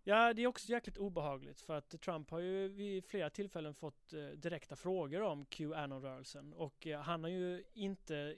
[0.05, 4.13] Ja, det är också jäkligt obehagligt för att Trump har ju vid flera tillfällen fått
[4.13, 8.37] eh, direkta frågor om Qanon-rörelsen och eh, han har ju inte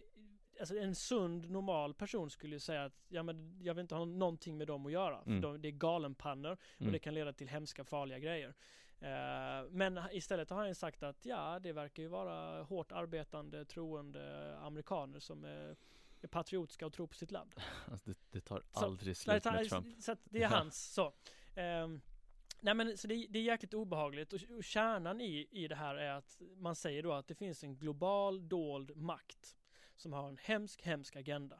[0.61, 4.05] Alltså en sund normal person skulle ju säga att ja men jag vill inte ha
[4.05, 5.41] någonting med dem att göra för Mm.
[5.41, 6.93] de, det är galenpannor och Mm.
[6.93, 8.55] det kan leda till hemska farliga grejer.
[9.01, 14.57] Eh, men istället har han sagt att ja det verkar ju vara hårt arbetande troende
[14.59, 15.77] amerikaner som är,
[16.31, 17.55] patriotiska och tror på sitt land.
[17.91, 21.13] Alltså det, det tar Så- aldrig Nej, slut med Trump Så det är hans så.
[21.55, 22.01] Ehm,
[22.61, 25.95] nej men så det, det är jäkligt obehagligt och, och kärnan i, i det här
[25.95, 29.57] är att man säger då att det finns en global dold makt
[29.97, 31.57] som har en hemsk, hemsk agenda.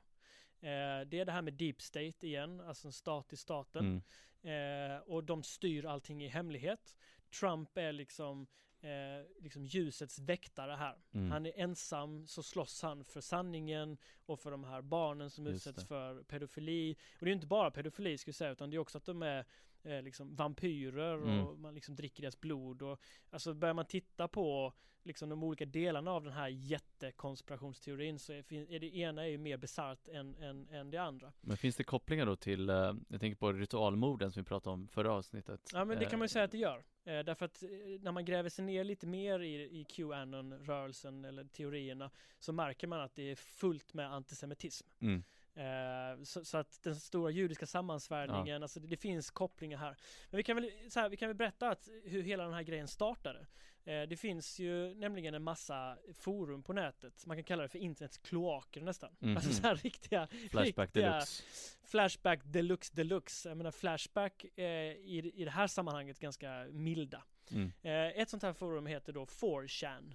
[0.61, 3.85] Eh, det är det här med deep state igen, alltså en stat i staten.
[3.85, 4.03] mm.
[4.43, 6.97] Eh, och de styr allting i hemlighet.
[7.31, 8.47] Trump är liksom,
[8.81, 10.99] eh, liksom ljusets väktare här.
[11.13, 11.31] Mm.
[11.31, 15.57] Han är ensam så slåss han för sanningen och för de här barnen som Just
[15.57, 15.87] utsätts det.
[15.89, 16.97] för pedofili.
[17.19, 19.23] Och det är inte bara pedofili skulle jag säga utan det är också att de
[19.23, 19.45] är
[19.85, 21.47] eh, liksom vampyrer Mm.
[21.47, 23.01] och man liksom dricker deras blod och
[23.31, 24.73] alltså börjar man titta på
[25.03, 29.39] liksom de olika delarna av den här jättekonspirationsteorin så är, är det ena är ju
[29.39, 31.33] mer bisarrt än, än, än det andra.
[31.41, 34.89] Men finns det kopplingar då till, eh, jag tänker på ritualmorden som vi pratade om
[34.89, 36.85] förra avsnittet Ja men det kan man ju Eh, säga att det gör.
[37.05, 37.63] Eh, därför att
[38.01, 43.01] när man gräver sig ner lite mer i, i Qanon-rörelsen eller teorierna så märker man
[43.01, 44.89] att det är fullt med antisemitism.
[45.01, 45.23] mm.
[45.55, 49.97] Eh, så, så att den stora judiska sammansvärjningen, alltså det, det finns kopplingar här.
[50.31, 52.63] Men vi kan väl, så här, vi kan väl berätta att hur hela den här
[52.63, 53.47] grejen startade.
[53.85, 57.79] Eh, det finns ju nämligen en massa forum på nätet, man kan kalla det för
[57.79, 59.17] internets kloaker nästan.
[59.19, 59.37] Mhm.
[59.37, 61.43] Alltså så här riktiga, Flashback riktiga deluxe.
[61.85, 63.49] Flashback deluxe deluxe.
[63.49, 67.23] Jag menar Flashback eh, i, i det här sammanhanget ganska milda.
[67.51, 67.73] Mm.
[67.83, 70.15] Eh, ett sånt här forum heter då 4chan.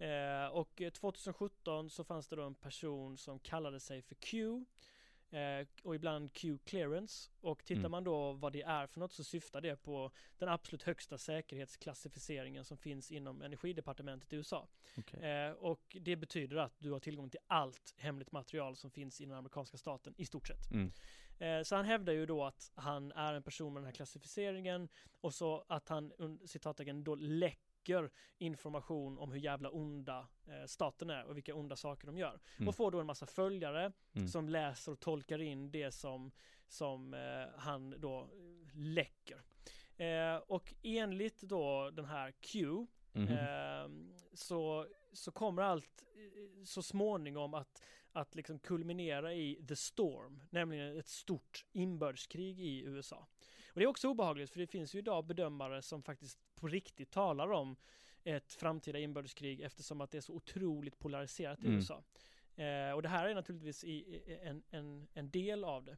[0.00, 4.64] Eh, och eh, 2017 så fanns det då en person som kallade sig för Q.
[5.30, 7.30] Eh, och ibland Q clearance.
[7.40, 7.90] Och tittar Mm.
[7.90, 12.64] man då vad det är för något så syftar det på den absolut högsta säkerhetsklassificeringen
[12.64, 14.68] som finns inom energidepartementet i USA.
[14.98, 15.20] Okej.
[15.30, 19.24] Eh, och det betyder att du har tillgång till allt hemligt material som finns i
[19.24, 20.70] den amerikanska staten i stort sett.
[20.70, 20.92] Mm.
[21.38, 24.88] Eh, så han hävdar ju då att han är en person med den här klassificeringen
[25.20, 26.12] och så att han
[26.46, 27.69] citattecken då läcker
[28.38, 32.40] information om hur jävla onda eh, staten är och vilka onda saker de gör.
[32.56, 32.68] Mm.
[32.68, 34.28] Och får då en massa följare Mm.
[34.28, 36.30] som läser och tolkar in det som,
[36.68, 39.42] som eh, han då eh, läcker.
[39.96, 42.86] Eh, och enligt då den här Q.
[43.14, 47.82] Ehm, så, så kommer allt eh, så småningom att,
[48.12, 53.26] att liksom kulminera i The Storm, nämligen ett stort inbördeskrig i USA.
[53.72, 57.10] Och det är också obehagligt för det finns ju idag bedömare som faktiskt på riktigt
[57.10, 57.76] talar om
[58.24, 61.76] ett framtida inbördeskrig eftersom att det är så otroligt polariserat i Mm.
[61.76, 62.02] USA.
[62.56, 65.96] Eh, och det här är naturligtvis i, en, en, en del av det.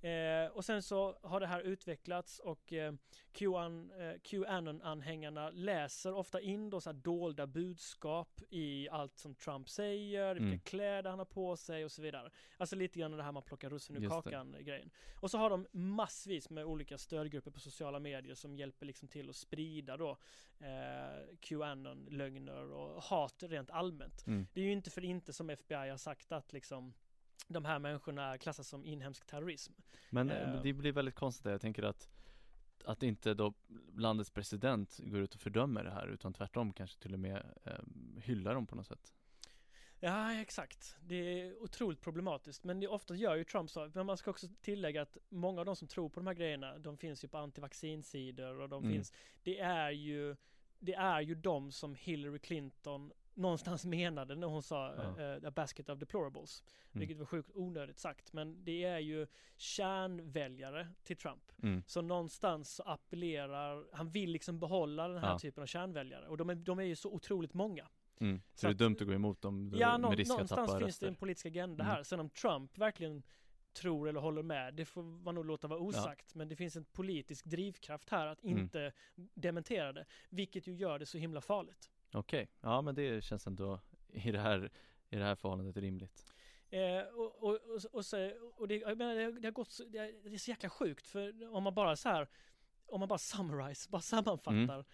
[0.00, 2.92] Eh, och sen så har det här utvecklats och eh,
[3.32, 10.34] QAnon, eh, QAnon-anhängarna läser ofta in då så dolda budskap i allt som Trump säger,
[10.34, 10.58] vilka Mm.
[10.60, 12.30] kläder han har på sig och så vidare.
[12.56, 14.22] Alltså lite grann det här man plockar russin ur Just det.
[14.22, 14.90] kakan grejen.
[15.20, 19.30] Och så har de massvis med olika stödgrupper på sociala medier som hjälper liksom till
[19.30, 20.18] att sprida då
[20.60, 24.26] eh, QAnon-lögner och hat rent allmänt.
[24.26, 24.46] Mm.
[24.52, 26.94] Det är ju inte för inte som FBI har sagt att liksom
[27.48, 29.72] de här människorna klassas som inhemsk terrorism.
[30.10, 30.62] Men Eh.
[30.62, 31.46] det blir väldigt konstigt.
[31.46, 32.08] Jag tänker att
[32.84, 33.54] att inte då
[33.96, 37.72] landets president går ut och fördömer det här utan tvärtom kanske till och med eh,
[38.22, 39.12] hyllar dem på något sätt.
[40.00, 40.96] Ja, exakt.
[41.00, 42.64] Det är otroligt problematiskt.
[42.64, 43.90] Men det ofta gör ju Trump så.
[43.94, 46.78] Men man ska också tillägga att många av de som tror på de här grejerna,
[46.78, 48.94] de finns ju på antivaccinsidor och de Mm.
[48.94, 50.36] finns, det är ju,
[50.78, 55.22] det är ju de som Hillary Clinton någonstans menade när hon sa Ja.
[55.36, 56.62] eh, a basket of deplorables.
[56.92, 56.98] Mm.
[57.00, 58.32] Vilket var sjukt onödigt sagt.
[58.32, 59.26] Men det är ju
[59.56, 61.52] kärnväljare till Trump.
[61.62, 61.82] Mm.
[61.86, 65.38] Så någonstans så appellerar, han vill liksom behålla den här Ja.
[65.38, 66.28] typen av kärnväljare.
[66.28, 67.88] Och de är, de är ju så otroligt många.
[68.20, 68.40] Mm.
[68.54, 70.30] Så, Så det är att- dumt att gå emot dem då- Ja, nå- med risk
[70.30, 71.20] att någonstans tappa finns det en röster.
[71.20, 71.96] politisk agenda Mm.
[71.96, 72.02] här.
[72.02, 73.22] Sen om Trump verkligen
[73.72, 76.34] tror eller håller med, det får man nog låta vara osagt.
[76.34, 78.58] Men det finns en politisk drivkraft här att Mm.
[78.58, 78.92] inte
[79.34, 80.04] dementera det.
[80.28, 81.90] Vilket ju gör det så himla farligt.
[82.18, 84.70] Okej, ja men det känns ändå i det här,
[85.10, 86.24] i det här förhållandet rimligt.
[86.70, 89.84] Eh, och, och, och, och, så, och det, jag menar, det, det har gått så,
[89.84, 92.28] det, är- det är så jäkla sjukt för om man bara så här
[92.86, 94.84] om man bara summarize, bara sammanfattar Mm.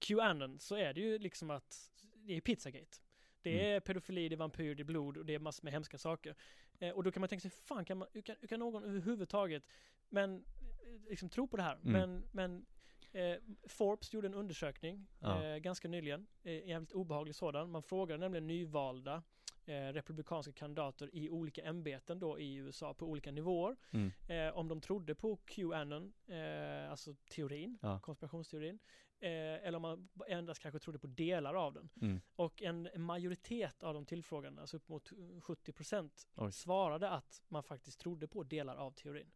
[0.00, 2.98] QAnon så är det ju liksom att det är Pizzagate.
[3.42, 3.76] Det Mm.
[3.76, 6.34] är pedofili, det är vampyr, det är blod och det är massor med hemska saker.
[6.78, 9.66] Eh, och då kan man tänka sig, fan kan, man, kan, kan någon överhuvudtaget
[10.08, 11.74] men, eh, liksom tro på det här?
[11.76, 11.92] Mm.
[11.92, 12.66] Men, men
[13.14, 13.36] eh,
[13.68, 15.44] Forbes gjorde en undersökning Ja.
[15.44, 17.70] eh, ganska nyligen, eh, en jävligt obehaglig sådan.
[17.70, 19.22] Man frågade nämligen nyvalda
[19.66, 23.76] eh, republikanska kandidater i olika ämbeten då i USA på olika nivåer.
[23.90, 24.12] Mm.
[24.28, 28.00] Eh, om de trodde på QAnon, eh, alltså teorin, Ja.
[28.00, 28.78] konspirationsteorin.
[29.20, 31.88] Eller om man endast kanske trodde på delar av den.
[32.02, 32.20] Mm.
[32.36, 35.10] Och en majoritet av de tillfrågade, alltså upp mot
[35.40, 36.52] 70% Oj.
[36.52, 39.30] svarade att man faktiskt trodde på delar av teorin.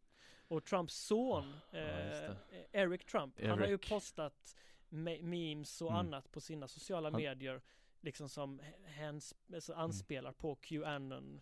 [0.49, 2.35] Och Trumps son, Ja, just eh.
[2.73, 3.89] Eric Trump, han har ju Eric.
[3.89, 4.57] postat
[4.89, 6.01] me- memes och Mm.
[6.07, 7.61] annat på sina sociala Han- medier
[8.01, 8.61] liksom som
[9.55, 11.41] alltså anspelar på QAnon.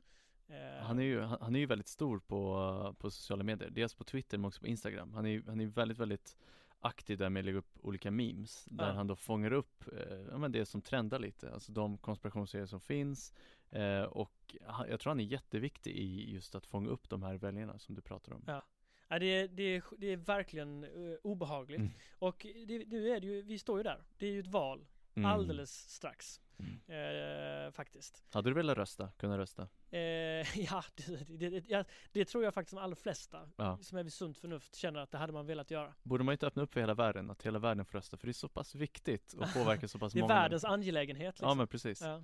[0.48, 3.94] Eh, Han är ju, han, han är ju väldigt stor på, på sociala medier, dels
[3.94, 5.14] på Twitter men också på Instagram.
[5.14, 6.36] Han är han är väldigt, väldigt
[6.80, 8.92] aktiv där med att lägga upp olika memes där Ja.
[8.92, 12.80] han då fångar upp, eh, ja men det som trendar lite, alltså de konspirationsserier som
[12.80, 13.32] finns
[13.70, 17.34] eh, och han, jag tror han är jätteviktig i just att fånga upp de här
[17.34, 18.44] väljarna som du pratar om.
[18.46, 18.62] Ja.
[19.08, 20.90] Ja, det, är, det, är, det är verkligen eh,
[21.22, 21.78] obehagligt.
[21.80, 21.92] Mm.
[22.18, 24.04] Och det, nu är det ju, vi står ju där.
[24.18, 24.86] Det är ju ett val
[25.16, 25.30] Mm.
[25.30, 26.40] alldeles strax.
[26.58, 27.66] Mm.
[27.66, 28.24] Eh, faktiskt.
[28.32, 29.62] Hade du velat rösta, kunna rösta?
[29.90, 29.98] Eh,
[30.70, 33.78] ja, det, det, det, det tror jag faktiskt de allra flesta Ja.
[33.82, 35.94] som är vid sunt förnuft känner att det hade man velat göra.
[36.02, 38.16] Borde man inte öppna upp för hela världen, att hela världen får rösta?
[38.16, 41.34] För det är så pass viktigt att påverka så pass Det är många världens angelägenhet
[41.34, 41.48] liksom.
[41.48, 42.02] Ja men precis.
[42.02, 42.22] Ja.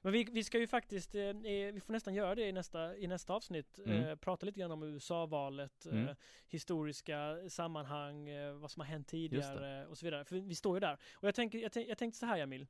[0.00, 2.96] Men vi, vi ska ju faktiskt, eh, eh, vi får nästan göra det i nästa,
[2.96, 3.78] i nästa avsnitt.
[3.78, 4.04] Mm.
[4.04, 6.14] Eh, prata lite grann om USA-valet, eh, Mm.
[6.48, 10.24] historiska sammanhang, eh, vad som har hänt tidigare och så vidare.
[10.24, 10.98] För vi står ju där.
[11.14, 12.66] Och jag, tänker, jag, tänk, jag tänkte så här Jamil.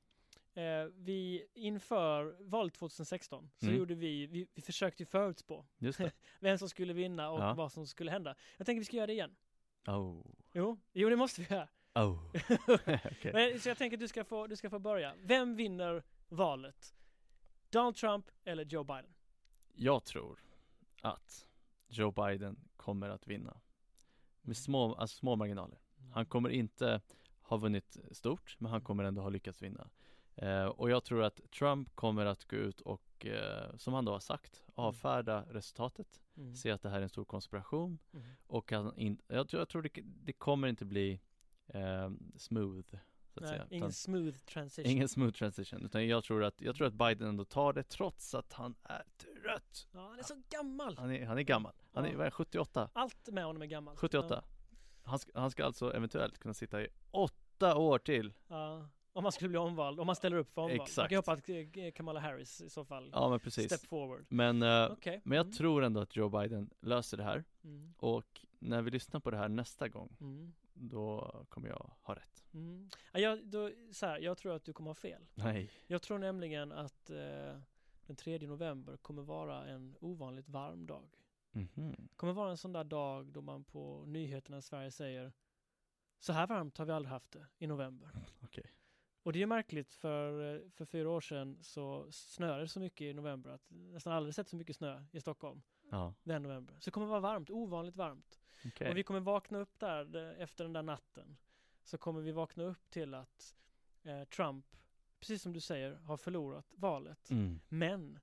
[0.55, 0.65] eh,
[0.95, 3.79] vi inför valet 2016 så Mm.
[3.79, 5.65] gjorde vi, vi, vi försökte förutspå
[6.41, 7.55] vem som skulle vinna och Ja.
[7.55, 8.35] vad som skulle hända.
[8.57, 9.37] Jag tänker vi ska göra det igen.
[9.87, 10.23] Oh.
[10.53, 11.69] Jo, jo det måste vi göra.
[11.95, 12.31] Oh.
[13.05, 13.33] Okej.
[13.33, 15.15] Men, så jag tänker att du ska, få, du ska få börja.
[15.23, 16.95] Vem vinner valet?
[17.71, 19.15] Donald Trump eller Joe Biden?
[19.75, 20.39] Jag tror
[21.03, 21.49] att
[21.89, 23.61] Joe Biden kommer att vinna.
[24.43, 25.79] Med små, alltså små marginaler.
[26.13, 27.01] Han kommer inte
[27.43, 29.91] ha vunnit stort, men han kommer ändå ha lyckats vinna.
[30.35, 34.13] Eh, och jag tror att Trump kommer att gå ut och, eh, som han då
[34.13, 36.57] har sagt, avfärda resultatet, Mm.
[36.57, 38.27] se att det här är en stor konspiration Mm.
[38.47, 41.21] och han in, jag, tror- jag tror det, det kommer inte bli
[41.67, 42.95] eh, smooth,
[43.39, 43.67] så att Nej, säga.
[43.71, 44.91] ingen Utan- smooth transition.
[44.93, 48.35] ingen smooth transition, utan jag tror att, jag tror att Biden ändå tar det trots
[48.35, 49.89] att han är trött.
[49.93, 50.99] Ja, han är så gammal.
[50.99, 51.73] Han är, han är gammal.
[51.93, 52.19] Han är, Ja.
[52.19, 52.91] vad är 78?
[52.93, 53.99] Allt med honom är gammalt.
[53.99, 54.45] 78.
[55.03, 58.33] Han ska, han ska alltså eventuellt kunna sitta i åtta år till.
[58.49, 58.79] Ja.
[58.79, 58.89] ja.
[59.13, 60.77] Om han skulle bli omvald, om han ställer upp för omval.
[60.77, 61.09] Man Exakt.
[61.09, 63.67] kan ju hoppas att eh, Kamala Harris i så fall Ja men precis.
[63.67, 64.27] step forward.
[64.29, 65.21] Men, eh, Okej.
[65.25, 65.57] men jag Mm.
[65.57, 67.45] tror ändå att Joe Biden löser det här.
[67.65, 67.95] Mm.
[67.99, 70.53] Och när vi lyssnar på det här nästa gång, Mm.
[70.81, 72.45] Då kommer jag ha rätt.
[72.55, 72.89] Mm.
[73.13, 75.27] Ja, jag, då, så här, jag tror att du kommer ha fel.
[75.35, 75.71] Nej.
[75.87, 77.61] Jag tror nämligen att eh,
[78.07, 81.25] den 3 november kommer vara en ovanligt varm dag.
[81.53, 82.09] Mhm.
[82.17, 85.33] kommer vara en sån där dag då man på nyheterna i Sverige säger
[86.19, 88.11] så här varmt har vi aldrig haft det i november.
[88.43, 88.75] Okej.
[89.23, 93.05] Och det är märkligt för, eh, för fyra år sedan så snöade det så mycket
[93.05, 96.75] i november att nästan aldrig sett så mycket snö i Stockholm Ja, den november.
[96.75, 98.38] Så det kommer vara varmt, ovanligt varmt.
[98.67, 98.91] Okej.
[98.91, 101.37] Och vi kommer vakna upp där eh, efter den där natten.
[101.85, 103.57] Så kommer vi vakna upp till att
[104.03, 104.67] eh, Trump,
[105.21, 107.31] precis som du säger, har förlorat valet.
[107.31, 107.61] Mm.
[107.69, 108.19] Men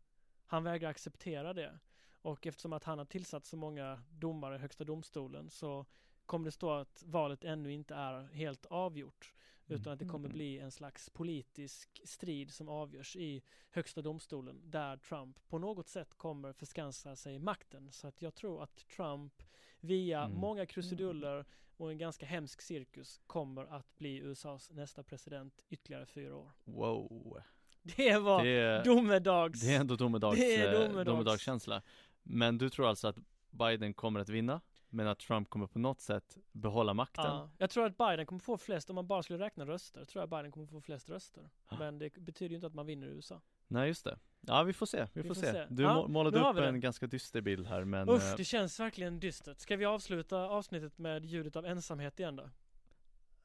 [0.45, 1.79] han vägrar acceptera det.
[2.21, 5.85] Och eftersom att han har tillsatt så många domare i högsta domstolen så
[6.25, 9.33] kommer det stå att valet ännu inte är helt avgjort.
[9.67, 10.33] Utan att det kommer Mhm.
[10.37, 16.13] bli en slags politisk strid som avgörs i högsta domstolen där Trump på något sätt
[16.13, 17.91] kommer förskansa sig makten.
[17.91, 19.43] Så att jag tror att Trump
[19.85, 20.37] via Mm.
[20.37, 21.45] många krusiduller
[21.77, 26.51] och en ganska hemsk cirkus kommer att bli USAs nästa president ytterligare fyra år.
[26.63, 27.41] Wow.
[27.83, 29.61] Det var Det är, domedags.
[29.61, 31.05] det är ändå domedags, Det är eh, domedags.
[31.05, 31.81] domedagskänsla.
[32.23, 33.17] Men du tror alltså att
[33.49, 37.25] Biden kommer att vinna, men att Trump kommer på något sätt behålla makten?
[37.25, 40.21] Ja, jag tror att Biden kommer få flest, om man bara skulle räkna röster, tror
[40.21, 41.49] jag Biden kommer få flest röster.
[41.69, 41.77] Ja.
[41.79, 43.41] Men det betyder ju inte att man vinner i USA.
[43.67, 44.19] Nej just det.
[44.47, 45.51] Ja vi får se, vi, vi får, se.
[45.51, 45.65] se.
[45.69, 49.19] Du ja, målade upp en ganska dyster bild här men Usch, eh, det känns verkligen
[49.19, 49.59] dystert.
[49.59, 52.49] Ska vi avsluta avsnittet med ljudet av ensamhet igen då?